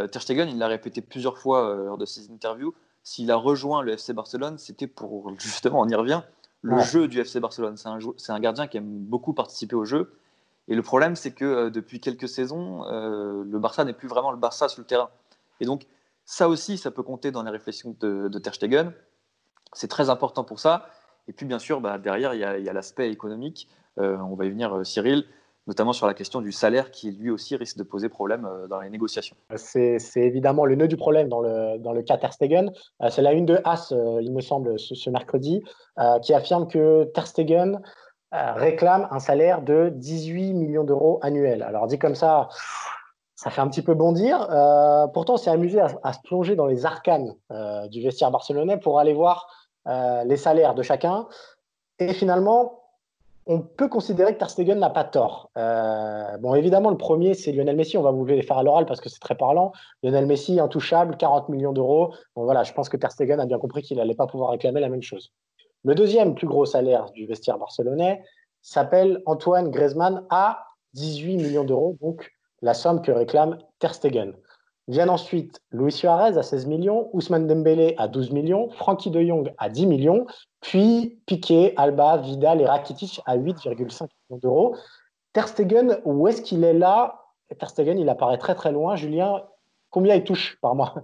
Ter 0.09 0.21
Stegen, 0.21 0.47
il 0.47 0.57
l'a 0.57 0.67
répété 0.67 1.01
plusieurs 1.01 1.37
fois 1.37 1.75
lors 1.75 1.97
de 1.97 2.05
ses 2.05 2.31
interviews. 2.31 2.73
S'il 3.03 3.31
a 3.31 3.35
rejoint 3.35 3.81
le 3.81 3.93
FC 3.93 4.13
Barcelone, 4.13 4.57
c'était 4.57 4.87
pour, 4.87 5.31
justement, 5.39 5.81
on 5.81 5.87
y 5.87 5.95
revient, 5.95 6.21
le 6.61 6.79
jeu 6.81 7.07
du 7.07 7.19
FC 7.19 7.39
Barcelone. 7.39 7.77
C'est 7.77 7.87
un, 7.87 7.99
un, 8.29 8.39
gardien 8.39 8.67
qui 8.67 8.77
aime 8.77 8.99
beaucoup 8.99 9.33
participer 9.33 9.75
au 9.75 9.85
jeu. 9.85 10.13
Et 10.67 10.75
le 10.75 10.83
problème, 10.83 11.15
c'est 11.15 11.31
que 11.31 11.45
euh, 11.45 11.69
depuis 11.69 11.99
quelques 11.99 12.29
saisons, 12.29 12.85
euh, 12.85 13.43
le 13.43 13.59
Barça 13.59 13.83
n'est 13.83 13.93
plus 13.93 14.07
vraiment 14.07 14.31
le 14.31 14.37
Barça 14.37 14.69
sur 14.69 14.81
le 14.81 14.85
terrain. 14.85 15.09
Et 15.59 15.65
donc, 15.65 15.87
ça 16.25 16.47
aussi, 16.47 16.77
ça 16.77 16.91
peut 16.91 17.03
compter 17.03 17.31
dans 17.31 17.43
les 17.43 17.49
réflexions 17.49 17.95
de, 17.99 18.27
de 18.27 18.39
Ter 18.39 18.53
Stegen. 18.53 18.93
C'est 19.73 19.87
très 19.87 20.09
important 20.09 20.43
pour 20.43 20.59
ça. 20.59 20.87
Et 21.27 21.33
puis, 21.33 21.45
bien 21.45 21.59
sûr, 21.59 21.81
bah, 21.81 21.97
derrière, 21.97 22.35
il 22.35 22.39
y 22.39 22.69
a, 22.69 22.73
l'aspect 22.73 23.11
économique. 23.11 23.67
Euh, 23.97 24.17
on 24.17 24.35
va 24.35 24.45
y 24.45 24.49
venir, 24.49 24.85
Cyril 24.85 25.25
notamment 25.67 25.93
sur 25.93 26.07
la 26.07 26.13
question 26.13 26.41
du 26.41 26.51
salaire 26.51 26.91
qui 26.91 27.11
lui 27.11 27.29
aussi 27.29 27.55
risque 27.55 27.77
de 27.77 27.83
poser 27.83 28.09
problème 28.09 28.45
euh, 28.45 28.67
dans 28.67 28.81
les 28.81 28.89
négociations. 28.89 29.35
C'est 29.55 29.99
évidemment 30.15 30.65
le 30.65 30.75
nœud 30.75 30.87
du 30.87 30.97
problème 30.97 31.29
dans 31.29 31.39
le, 31.39 31.77
dans 31.77 31.93
cas 32.03 32.17
Ter 32.17 32.33
Stegen. 32.33 32.71
Euh, 33.01 33.09
c'est 33.09 33.21
la 33.21 33.33
une 33.33 33.45
de 33.45 33.59
As, 33.63 33.91
euh, 33.91 34.19
il 34.21 34.31
me 34.31 34.41
semble, 34.41 34.79
ce, 34.79 35.09
mercredi, 35.09 35.63
qui 36.23 36.33
affirme 36.33 36.67
que 36.67 37.03
Ter 37.13 37.27
Stegen 37.27 37.81
réclame 38.31 39.07
un 39.11 39.19
salaire 39.19 39.61
de 39.61 39.91
18 39.93 40.53
millions 40.53 40.83
d'euros 40.83 41.19
annuels. 41.21 41.61
Alors 41.63 41.87
dit 41.87 41.99
comme 41.99 42.15
ça, 42.15 42.47
ça 43.35 43.49
fait 43.49 43.61
un 43.61 43.67
petit 43.67 43.81
peu 43.81 43.93
bondir. 43.93 44.47
pourtant, 45.13 45.35
c'est 45.37 45.49
amusé 45.49 45.81
à, 45.81 46.13
se 46.13 46.19
plonger 46.23 46.55
dans 46.55 46.65
les 46.65 46.85
arcanes 46.85 47.35
du 47.89 48.01
vestiaire 48.01 48.31
barcelonais 48.31 48.77
pour 48.77 48.99
aller 48.99 49.13
voir 49.13 49.47
les 49.85 50.37
salaires 50.37 50.75
de 50.75 50.81
chacun. 50.81 51.27
Et 51.99 52.13
finalement, 52.13 52.80
on 53.45 53.59
peut 53.59 53.87
considérer 53.87 54.33
que 54.33 54.39
Ter 54.39 54.49
Stegen 54.49 54.79
n'a 54.79 54.89
pas 54.89 55.03
tort. 55.03 55.49
Euh, 55.57 56.37
bon, 56.37 56.53
évidemment, 56.53 56.89
le 56.89 56.97
premier, 56.97 57.33
c'est 57.33 57.51
Lionel 57.51 57.75
Messi. 57.75 57.97
On 57.97 58.03
va 58.03 58.11
vous 58.11 58.25
les 58.25 58.43
faire 58.43 58.57
à 58.57 58.63
l'oral 58.63 58.85
parce 58.85 59.01
que 59.01 59.09
c'est 59.09 59.19
très 59.19 59.35
parlant. 59.35 59.71
Lionel 60.03 60.25
Messi, 60.25 60.59
intouchable, 60.59 61.17
40 61.17 61.49
millions 61.49 61.73
d'euros. 61.73 62.13
Bon, 62.35 62.43
voilà, 62.43 62.63
je 62.63 62.73
pense 62.73 62.87
que 62.87 62.97
Ter 62.97 63.11
Stegen 63.11 63.39
a 63.39 63.45
bien 63.45 63.57
compris 63.57 63.81
qu'il 63.81 63.97
n'allait 63.97 64.15
pas 64.15 64.27
pouvoir 64.27 64.51
réclamer 64.51 64.79
la 64.79 64.89
même 64.89 65.01
chose. 65.01 65.31
Le 65.83 65.95
deuxième 65.95 66.35
plus 66.35 66.47
gros 66.47 66.65
salaire 66.65 67.09
du 67.11 67.25
vestiaire 67.25 67.57
barcelonais 67.57 68.21
s'appelle 68.61 69.23
Antoine 69.25 69.71
Griezmann 69.71 70.25
à 70.29 70.63
18 70.93 71.37
millions 71.37 71.63
d'euros, 71.63 71.97
donc 72.01 72.31
la 72.61 72.75
somme 72.75 73.01
que 73.01 73.11
réclame 73.11 73.57
Ter 73.79 73.95
Stegen. 73.95 74.33
Viennent 74.87 75.09
ensuite 75.09 75.61
Luis 75.71 75.91
Suarez 75.91 76.37
à 76.37 76.43
16 76.43 76.65
millions, 76.65 77.09
Ousmane 77.13 77.47
Dembélé 77.47 77.95
à 77.97 78.07
12 78.07 78.31
millions, 78.31 78.69
Frankie 78.71 79.11
de 79.11 79.21
Jong 79.21 79.53
à 79.57 79.69
10 79.69 79.85
millions, 79.85 80.25
puis 80.59 81.21
Piqué, 81.25 81.73
Alba, 81.77 82.17
Vidal 82.17 82.61
et 82.61 82.65
Rakitic 82.65 83.21
à 83.25 83.37
8,5 83.37 84.07
millions 84.29 84.39
d'euros. 84.41 84.75
Ter 85.33 85.47
Stegen, 85.47 85.99
où 86.03 86.27
est-ce 86.27 86.41
qu'il 86.41 86.63
est 86.63 86.73
là? 86.73 87.25
Ter 87.57 87.69
Stegen, 87.69 87.97
il 87.99 88.09
apparaît 88.09 88.37
très 88.37 88.55
très 88.55 88.71
loin. 88.71 88.95
Julien, 88.95 89.43
combien 89.89 90.15
il 90.15 90.23
touche 90.23 90.57
par 90.61 90.75
mois? 90.75 90.95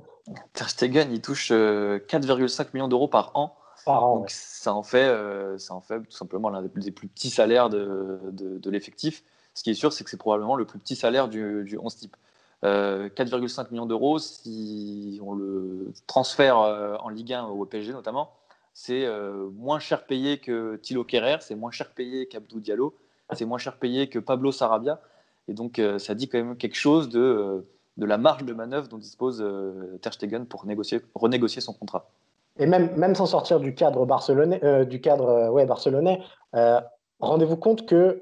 Ter 0.53 0.69
Stegen, 0.69 1.11
il 1.11 1.21
touche 1.21 1.51
4,5 1.51 1.53
euh, 1.53 2.65
millions 2.73 2.87
d'euros 2.87 3.07
par 3.07 3.31
an. 3.35 3.55
Par 3.85 4.03
an. 4.03 4.17
Donc 4.17 4.29
ça, 4.31 4.73
en 4.73 4.83
fait, 4.83 5.07
euh, 5.07 5.57
ça 5.57 5.73
en 5.75 5.81
fait 5.81 6.01
tout 6.01 6.11
simplement 6.11 6.49
l'un 6.49 6.61
des, 6.61 6.91
plus 6.91 7.07
petits 7.07 7.29
salaires 7.29 7.69
de, 7.69 8.19
de, 8.31 8.69
l'effectif. 8.69 9.23
Ce 9.53 9.63
qui 9.63 9.69
est 9.69 9.75
sûr, 9.75 9.93
c'est 9.93 10.03
que 10.03 10.09
c'est 10.09 10.17
probablement 10.17 10.55
le 10.55 10.65
plus 10.65 10.79
petit 10.79 10.95
salaire 10.95 11.29
du, 11.29 11.63
du 11.63 11.77
11 11.77 11.95
type. 11.95 12.17
4,5 12.63 13.59
euh, 13.59 13.65
millions 13.71 13.85
d'euros, 13.85 14.19
si 14.19 15.19
on 15.23 15.33
le 15.33 15.91
transfère 16.07 16.57
en 16.57 17.09
Ligue 17.09 17.33
1 17.33 17.45
au 17.45 17.65
PSG 17.65 17.93
notamment, 17.93 18.31
c'est 18.79 19.05
euh, 19.07 19.49
moins 19.55 19.79
cher 19.79 20.05
payé 20.05 20.37
que 20.37 20.75
Thilo 20.75 21.03
Kerrer, 21.03 21.37
c'est 21.39 21.55
moins 21.55 21.71
cher 21.71 21.89
payé 21.89 22.27
qu'Abdou 22.27 22.59
Diallo, 22.59 22.93
c'est 23.33 23.45
moins 23.45 23.57
cher 23.57 23.77
payé 23.77 24.07
que 24.07 24.19
Pablo 24.19 24.51
Sarabia. 24.51 25.01
Et 25.47 25.53
donc, 25.53 25.79
euh, 25.79 25.97
ça 25.97 26.13
dit 26.13 26.29
quand 26.29 26.37
même 26.37 26.55
quelque 26.55 26.75
chose 26.75 27.09
de, 27.09 27.19
euh, 27.19 27.67
de 27.97 28.05
la 28.05 28.19
marge 28.19 28.43
de 28.43 28.53
manœuvre 28.53 28.87
dont 28.87 28.99
dispose 28.99 29.43
Ter 30.03 30.13
Stegen 30.13 30.45
pour 30.45 30.67
négocier, 30.67 31.01
renégocier 31.15 31.59
son 31.59 31.73
contrat. 31.73 32.07
Et 32.59 32.67
même, 32.67 32.95
même 32.95 33.15
sans 33.15 33.25
sortir 33.25 33.59
du 33.59 33.73
cadre 33.73 34.05
barcelonais, 34.05 34.85
du 34.85 35.01
cadre, 35.01 35.49
ouais, 35.49 35.65
barcelonais 35.65 36.21
rendez-vous 37.19 37.57
compte 37.57 37.87
que 37.87 38.21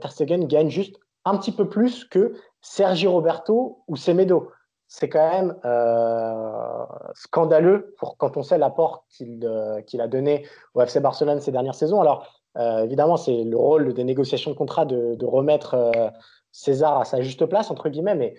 Ter 0.00 0.10
Stegen 0.10 0.48
gagne 0.48 0.68
juste 0.68 0.98
un 1.24 1.36
petit 1.36 1.52
peu 1.52 1.68
plus 1.68 2.04
que 2.04 2.34
Sergi 2.62 3.06
Roberto 3.06 3.82
ou 3.88 3.96
Semedo 3.96 4.50
c'est 4.94 5.08
quand 5.08 5.30
même 5.30 5.56
euh, 5.64 6.84
scandaleux 7.14 7.94
pour, 7.96 8.18
quand 8.18 8.36
on 8.36 8.42
sait 8.42 8.58
l'apport 8.58 9.06
qu'il 9.08 9.40
euh, 9.42 9.80
a 9.98 10.06
donné 10.06 10.46
au 10.74 10.82
FC 10.82 11.00
Barcelone 11.00 11.40
ces 11.40 11.50
dernières 11.50 11.74
saisons. 11.74 12.02
Alors, 12.02 12.42
euh, 12.58 12.84
évidemment, 12.84 13.16
c'est 13.16 13.42
le 13.42 13.56
rôle 13.56 13.94
des 13.94 14.04
négociations 14.04 14.50
de 14.50 14.56
contrat 14.56 14.84
de, 14.84 15.14
de 15.14 15.24
remettre 15.24 16.12
César 16.50 17.00
à 17.00 17.06
sa 17.06 17.22
juste 17.22 17.46
place, 17.46 17.70
entre 17.70 17.88
guillemets, 17.88 18.14
mais 18.14 18.34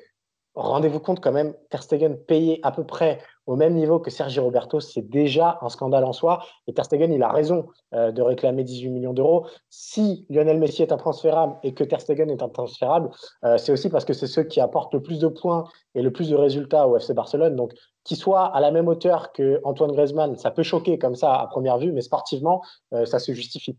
rendez-vous 0.55 0.99
compte 0.99 1.19
quand 1.19 1.31
même, 1.31 1.53
Ter 1.69 1.81
Stegen 1.81 2.15
payé 2.15 2.59
à 2.63 2.71
peu 2.71 2.83
près 2.83 3.19
au 3.45 3.55
même 3.55 3.73
niveau 3.73 3.99
que 3.99 4.09
Sergi 4.09 4.39
Roberto, 4.39 4.79
c'est 4.79 5.01
déjà 5.01 5.57
un 5.61 5.69
scandale 5.69 6.05
en 6.05 6.13
soi. 6.13 6.45
Et 6.67 6.73
Ter 6.73 6.85
Stegen, 6.85 7.11
il 7.11 7.21
a 7.23 7.31
raison 7.31 7.67
euh, 7.93 8.11
de 8.11 8.21
réclamer 8.21 8.63
18 8.63 8.89
millions 8.89 9.13
d'euros. 9.13 9.47
Si 9.69 10.25
Lionel 10.29 10.59
Messi 10.59 10.81
est 10.81 10.91
intransférable 10.91 11.57
et 11.63 11.73
que 11.73 11.83
Ter 11.83 11.99
Stegen 11.99 12.29
est 12.29 12.41
intransférable, 12.41 13.09
euh, 13.43 13.57
c'est 13.57 13.71
aussi 13.71 13.89
parce 13.89 14.05
que 14.05 14.13
c'est 14.13 14.27
ceux 14.27 14.43
qui 14.43 14.61
apportent 14.61 14.93
le 14.93 15.01
plus 15.01 15.19
de 15.19 15.27
points 15.27 15.65
et 15.95 16.01
le 16.01 16.11
plus 16.11 16.29
de 16.29 16.35
résultats 16.35 16.87
au 16.87 16.95
FC 16.95 17.13
Barcelone. 17.13 17.55
Donc, 17.55 17.73
qu'il 18.03 18.17
soit 18.17 18.45
à 18.45 18.59
la 18.61 18.71
même 18.71 18.87
hauteur 18.87 19.33
que 19.33 19.59
Antoine 19.63 19.91
Griezmann, 19.91 20.37
ça 20.37 20.51
peut 20.51 20.63
choquer 20.63 20.97
comme 20.97 21.15
ça 21.15 21.33
à 21.35 21.47
première 21.47 21.77
vue, 21.77 21.91
mais 21.91 22.01
sportivement, 22.01 22.61
euh, 22.93 23.05
ça 23.05 23.19
se 23.19 23.33
justifie. 23.33 23.77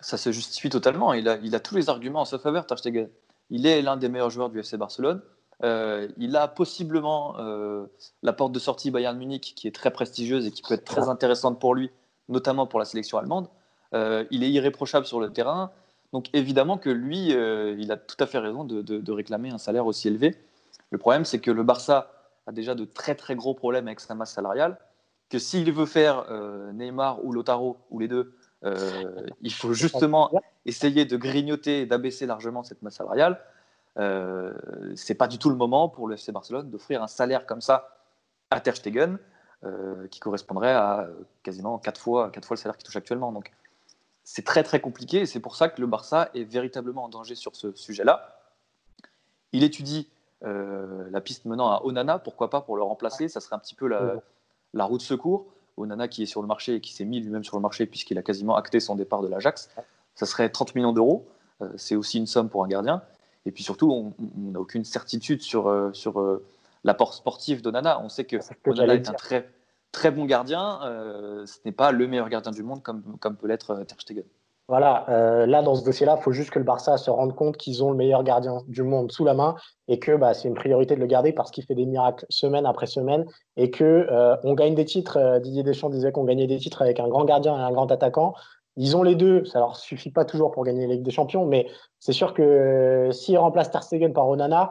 Ça 0.00 0.16
se 0.16 0.32
justifie 0.32 0.70
totalement. 0.70 1.12
Il 1.12 1.28
a, 1.28 1.36
il 1.42 1.54
a 1.54 1.60
tous 1.60 1.76
les 1.76 1.88
arguments 1.88 2.20
en 2.20 2.24
sa 2.24 2.38
faveur, 2.38 2.66
Ter 2.66 2.78
Stegen. 2.78 3.08
Il 3.50 3.66
est 3.66 3.82
l'un 3.82 3.96
des 3.98 4.08
meilleurs 4.08 4.30
joueurs 4.30 4.48
du 4.48 4.58
FC 4.58 4.78
Barcelone. 4.78 5.20
Euh, 5.64 6.08
il 6.16 6.36
a 6.36 6.48
possiblement 6.48 7.36
euh, 7.38 7.86
la 8.22 8.32
porte 8.32 8.52
de 8.52 8.58
sortie 8.58 8.90
Bayern 8.90 9.16
Munich 9.16 9.52
qui 9.54 9.68
est 9.68 9.74
très 9.74 9.92
prestigieuse 9.92 10.46
et 10.46 10.50
qui 10.50 10.62
peut 10.62 10.74
être 10.74 10.84
très 10.84 11.08
intéressante 11.08 11.60
pour 11.60 11.74
lui, 11.74 11.90
notamment 12.28 12.66
pour 12.66 12.78
la 12.80 12.84
sélection 12.84 13.18
allemande. 13.18 13.48
Euh, 13.94 14.24
il 14.30 14.42
est 14.42 14.50
irréprochable 14.50 15.06
sur 15.06 15.20
le 15.20 15.32
terrain. 15.32 15.70
Donc 16.12 16.26
évidemment 16.32 16.78
que 16.78 16.90
lui, 16.90 17.28
il 17.28 17.92
a 17.92 17.96
tout 17.96 18.16
à 18.18 18.26
fait 18.26 18.38
raison 18.38 18.64
de, 18.64 19.12
réclamer 19.12 19.50
un 19.50 19.56
salaire 19.56 19.86
aussi 19.86 20.08
élevé. 20.08 20.36
Le 20.90 20.98
problème, 20.98 21.24
c'est 21.24 21.38
que 21.38 21.50
le 21.50 21.62
Barça 21.62 22.10
a 22.46 22.52
déjà 22.52 22.74
de 22.74 22.84
très 22.84 23.14
très 23.14 23.34
gros 23.34 23.54
problèmes 23.54 23.86
avec 23.86 24.00
sa 24.00 24.14
masse 24.14 24.32
salariale, 24.32 24.76
que 25.30 25.38
s'il 25.38 25.72
veut 25.72 25.86
faire 25.86 26.26
Neymar 26.74 27.24
ou 27.24 27.32
Lotaro, 27.32 27.78
ou 27.90 27.98
les 27.98 28.08
deux, 28.08 28.34
il 29.40 29.52
faut 29.54 29.72
justement 29.72 30.30
essayer 30.66 31.06
de 31.06 31.16
grignoter 31.16 31.80
et 31.80 31.86
d'abaisser 31.86 32.26
largement 32.26 32.62
cette 32.62 32.82
masse 32.82 32.96
salariale. 32.96 33.40
Euh, 33.98 34.54
c'est 34.96 35.14
pas 35.14 35.28
du 35.28 35.38
tout 35.38 35.50
le 35.50 35.56
moment 35.56 35.88
pour 35.88 36.08
le 36.08 36.14
FC 36.14 36.32
Barcelone 36.32 36.70
d'offrir 36.70 37.02
un 37.02 37.06
salaire 37.06 37.46
comme 37.46 37.60
ça 37.60 37.96
à 38.50 38.60
Ter 38.60 38.76
Stegen, 38.76 39.18
euh, 39.64 40.08
qui 40.08 40.20
correspondrait 40.20 40.72
à 40.72 41.08
quasiment 41.42 41.78
4 41.78 42.00
fois, 42.00 42.30
quatre 42.30 42.46
fois 42.46 42.54
le 42.54 42.60
salaire 42.60 42.76
qu'il 42.76 42.84
touche 42.84 42.96
actuellement. 42.96 43.32
Donc 43.32 43.52
c'est 44.24 44.44
très 44.44 44.62
très 44.62 44.80
compliqué 44.80 45.20
et 45.20 45.26
c'est 45.26 45.40
pour 45.40 45.56
ça 45.56 45.68
que 45.68 45.80
le 45.80 45.86
Barça 45.86 46.30
est 46.34 46.44
véritablement 46.44 47.04
en 47.04 47.08
danger 47.08 47.34
sur 47.34 47.54
ce 47.54 47.72
sujet-là. 47.74 48.38
Il 49.52 49.64
étudie 49.64 50.08
euh, 50.44 51.08
la 51.10 51.20
piste 51.20 51.44
menant 51.44 51.70
à 51.70 51.84
Onana, 51.84 52.18
pourquoi 52.18 52.50
pas 52.50 52.62
pour 52.62 52.76
le 52.76 52.82
remplacer, 52.82 53.28
ça 53.28 53.40
serait 53.40 53.56
un 53.56 53.58
petit 53.58 53.74
peu 53.74 53.86
la, 53.86 54.14
la 54.72 54.84
roue 54.84 54.96
de 54.96 55.02
secours. 55.02 55.46
Onana 55.76 56.08
qui 56.08 56.22
est 56.22 56.26
sur 56.26 56.42
le 56.42 56.48
marché 56.48 56.74
et 56.74 56.80
qui 56.80 56.92
s'est 56.92 57.04
mis 57.04 57.20
lui-même 57.20 57.44
sur 57.44 57.56
le 57.56 57.62
marché 57.62 57.86
puisqu'il 57.86 58.18
a 58.18 58.22
quasiment 58.22 58.56
acté 58.56 58.80
son 58.80 58.94
départ 58.94 59.22
de 59.22 59.28
l'Ajax, 59.28 59.70
ça 60.14 60.26
serait 60.26 60.50
30 60.50 60.74
millions 60.74 60.92
d'euros. 60.92 61.26
c'est 61.76 61.96
aussi 61.96 62.18
une 62.18 62.26
somme 62.26 62.50
pour 62.50 62.64
un 62.64 62.68
gardien. 62.68 63.02
Et 63.46 63.52
puis 63.52 63.62
surtout, 63.64 63.90
on 63.92 64.14
n'a 64.36 64.60
aucune 64.60 64.84
certitude 64.84 65.42
sur, 65.42 65.68
euh, 65.68 65.90
sur 65.92 66.20
euh, 66.20 66.44
l'apport 66.84 67.14
sportif 67.14 67.62
d'Onana. 67.62 68.00
On 68.02 68.08
sait 68.08 68.24
que 68.24 68.36
Onana 68.66 68.94
est 68.94 69.08
un 69.08 69.14
très, 69.14 69.48
très 69.90 70.10
bon 70.10 70.24
gardien. 70.24 70.80
Euh, 70.84 71.44
ce 71.46 71.58
n'est 71.64 71.72
pas 71.72 71.92
le 71.92 72.06
meilleur 72.06 72.28
gardien 72.28 72.52
du 72.52 72.62
monde 72.62 72.82
comme, 72.82 73.02
comme 73.20 73.36
peut 73.36 73.48
l'être 73.48 73.84
Ter 73.84 74.00
Stegen. 74.00 74.24
Voilà, 74.68 75.04
là 75.46 75.60
dans 75.60 75.74
ce 75.74 75.84
dossier-là, 75.84 76.16
il 76.18 76.22
faut 76.22 76.32
juste 76.32 76.50
que 76.50 76.58
le 76.58 76.64
Barça 76.64 76.96
se 76.96 77.10
rende 77.10 77.34
compte 77.34 77.58
qu'ils 77.58 77.84
ont 77.84 77.90
le 77.90 77.96
meilleur 77.96 78.22
gardien 78.22 78.62
du 78.68 78.82
monde 78.84 79.12
sous 79.12 79.24
la 79.24 79.34
main 79.34 79.56
et 79.86 79.98
que 79.98 80.16
bah, 80.16 80.32
c'est 80.32 80.48
une 80.48 80.54
priorité 80.54 80.94
de 80.94 81.00
le 81.00 81.06
garder 81.06 81.32
parce 81.32 81.50
qu'il 81.50 81.64
fait 81.64 81.74
des 81.74 81.84
miracles 81.84 82.24
semaine 82.30 82.64
après 82.64 82.86
semaine 82.86 83.26
et 83.56 83.70
que 83.70 84.06
on 84.44 84.54
gagne 84.54 84.74
des 84.74 84.86
titres. 84.86 85.40
Didier 85.40 85.62
Deschamps 85.62 85.90
disait 85.90 86.10
qu'on 86.10 86.24
gagnait 86.24 86.46
des 86.46 86.58
titres 86.58 86.80
avec 86.80 87.00
un 87.00 87.08
grand 87.08 87.24
gardien 87.24 87.54
et 87.58 87.60
un 87.60 87.72
grand 87.72 87.90
attaquant. 87.90 88.34
Ils 88.76 88.96
ont 88.96 89.02
les 89.02 89.14
deux, 89.14 89.44
ça 89.44 89.58
leur 89.58 89.76
suffit 89.76 90.10
pas 90.10 90.24
toujours 90.24 90.50
pour 90.50 90.64
gagner 90.64 90.86
la 90.86 90.94
Ligue 90.94 91.02
des 91.02 91.10
Champions, 91.10 91.44
mais 91.44 91.68
c'est 91.98 92.12
sûr 92.12 92.32
que 92.32 92.42
euh, 92.42 93.12
s'ils 93.12 93.36
remplacent 93.36 93.70
Ter 93.70 93.82
Stegen 93.82 94.12
par 94.14 94.28
Onana, 94.28 94.70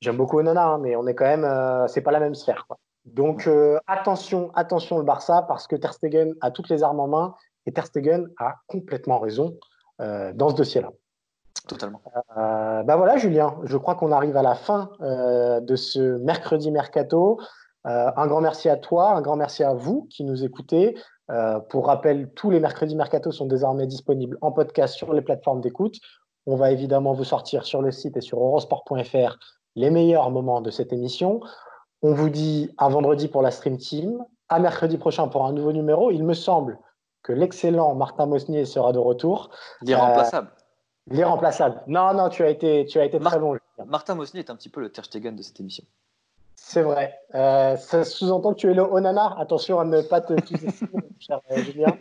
j'aime 0.00 0.16
beaucoup 0.16 0.38
Onana, 0.38 0.66
hein, 0.66 0.78
mais 0.78 0.94
on 0.94 1.06
est 1.06 1.14
quand 1.14 1.24
même, 1.24 1.44
euh, 1.44 1.88
c'est 1.88 2.00
pas 2.00 2.12
la 2.12 2.20
même 2.20 2.34
sphère. 2.34 2.66
Donc 3.04 3.46
euh, 3.48 3.78
attention, 3.88 4.52
attention 4.54 4.98
le 4.98 5.04
Barça, 5.04 5.42
parce 5.42 5.66
que 5.66 5.74
Ter 5.74 5.94
Stegen 5.94 6.34
a 6.40 6.52
toutes 6.52 6.68
les 6.68 6.84
armes 6.84 7.00
en 7.00 7.08
main 7.08 7.34
et 7.66 7.72
Ter 7.72 7.86
Stegen 7.86 8.28
a 8.38 8.56
complètement 8.66 9.18
raison 9.18 9.56
dans 9.98 10.50
ce 10.50 10.54
dossier-là. 10.54 10.90
Totalement. 11.66 12.02
bah 12.36 12.96
voilà, 12.96 13.16
Julien, 13.16 13.56
je 13.64 13.78
crois 13.78 13.94
qu'on 13.94 14.12
arrive 14.12 14.36
à 14.36 14.42
la 14.42 14.54
fin 14.54 14.90
de 15.00 15.74
ce 15.74 16.18
mercredi 16.18 16.70
mercato. 16.70 17.40
un 17.84 18.26
grand 18.26 18.42
merci 18.42 18.68
à 18.68 18.76
toi, 18.76 19.12
un 19.12 19.22
grand 19.22 19.36
merci 19.36 19.64
à 19.64 19.72
vous 19.72 20.06
qui 20.10 20.24
nous 20.24 20.44
écoutez. 20.44 20.96
Euh, 21.30 21.58
pour 21.58 21.86
rappel, 21.86 22.30
tous 22.34 22.50
les 22.50 22.60
mercredis 22.60 22.94
mercato 22.94 23.32
sont 23.32 23.46
désormais 23.46 23.86
disponibles 23.86 24.38
en 24.40 24.52
podcast 24.52 24.94
sur 24.94 25.12
les 25.12 25.22
plateformes 25.22 25.60
d'écoute. 25.60 25.96
On 26.46 26.56
va 26.56 26.70
évidemment 26.70 27.12
vous 27.12 27.24
sortir 27.24 27.64
sur 27.64 27.82
le 27.82 27.90
site 27.90 28.16
et 28.16 28.20
sur 28.20 28.38
eurosport.fr 28.38 29.36
les 29.74 29.90
meilleurs 29.90 30.30
moments 30.30 30.60
de 30.60 30.70
cette 30.70 30.92
émission. 30.92 31.40
On 32.02 32.12
vous 32.12 32.30
dit 32.30 32.70
à 32.78 32.88
vendredi 32.88 33.28
pour 33.28 33.42
la 33.42 33.50
Stream 33.50 33.76
Team, 33.76 34.24
à 34.48 34.60
mercredi 34.60 34.96
prochain 34.96 35.28
pour 35.28 35.44
un 35.44 35.52
nouveau 35.52 35.72
numéro. 35.72 36.10
Il 36.10 36.24
me 36.24 36.34
semble 36.34 36.78
que 37.22 37.32
l'excellent 37.32 37.94
Martin 37.94 38.26
Mosnier 38.26 38.64
sera 38.64 38.92
de 38.92 38.98
retour. 38.98 39.50
L'irremplaçable. 39.82 40.48
Euh, 40.48 41.14
l'irremplaçable. 41.14 41.82
Non, 41.88 42.14
non, 42.14 42.28
tu 42.28 42.44
as 42.44 42.48
été, 42.48 42.86
tu 42.86 43.00
as 43.00 43.04
été 43.04 43.18
très 43.18 43.38
bon. 43.40 43.56
Martin 43.86 44.14
Mosnier 44.14 44.40
est 44.40 44.50
un 44.50 44.56
petit 44.56 44.68
peu 44.68 44.80
le 44.80 44.90
Terstegen 44.90 45.34
de 45.34 45.42
cette 45.42 45.58
émission. 45.58 45.84
C'est 46.68 46.82
vrai. 46.82 47.16
Euh, 47.36 47.76
ça 47.76 48.02
sous-entend 48.02 48.52
que 48.52 48.58
tu 48.58 48.68
es 48.68 48.74
le 48.74 48.82
Onana. 48.82 49.36
Attention 49.38 49.78
à 49.78 49.84
ne 49.84 50.02
pas 50.02 50.20
te 50.20 50.34
cher 51.20 51.40
euh, 51.52 51.58
Julien. 51.58 51.96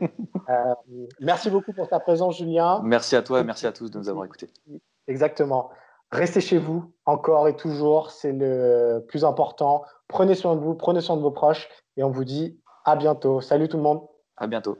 Euh, 0.49 0.73
merci 1.19 1.51
beaucoup 1.51 1.71
pour 1.71 1.87
ta 1.87 1.99
présence, 1.99 2.39
Julien. 2.39 2.81
Merci 2.83 3.15
à 3.15 3.21
toi 3.21 3.41
et 3.41 3.43
merci 3.43 3.67
à 3.67 3.71
tous 3.71 3.91
de 3.91 3.99
nous 3.99 4.09
avoir 4.09 4.25
écoutés. 4.25 4.49
Exactement. 5.07 5.69
Restez 6.11 6.41
chez 6.41 6.57
vous, 6.57 6.91
encore 7.05 7.47
et 7.47 7.55
toujours. 7.55 8.09
C'est 8.09 8.31
le 8.31 9.05
plus 9.07 9.23
important. 9.23 9.83
Prenez 10.07 10.33
soin 10.33 10.55
de 10.55 10.61
vous, 10.61 10.73
prenez 10.73 11.01
soin 11.01 11.15
de 11.15 11.21
vos 11.21 11.29
proches 11.29 11.69
et 11.95 12.03
on 12.03 12.09
vous 12.09 12.25
dit 12.25 12.59
à 12.85 12.95
bientôt. 12.95 13.41
Salut 13.41 13.69
tout 13.69 13.77
le 13.77 13.83
monde. 13.83 14.01
À 14.35 14.47
bientôt. 14.47 14.79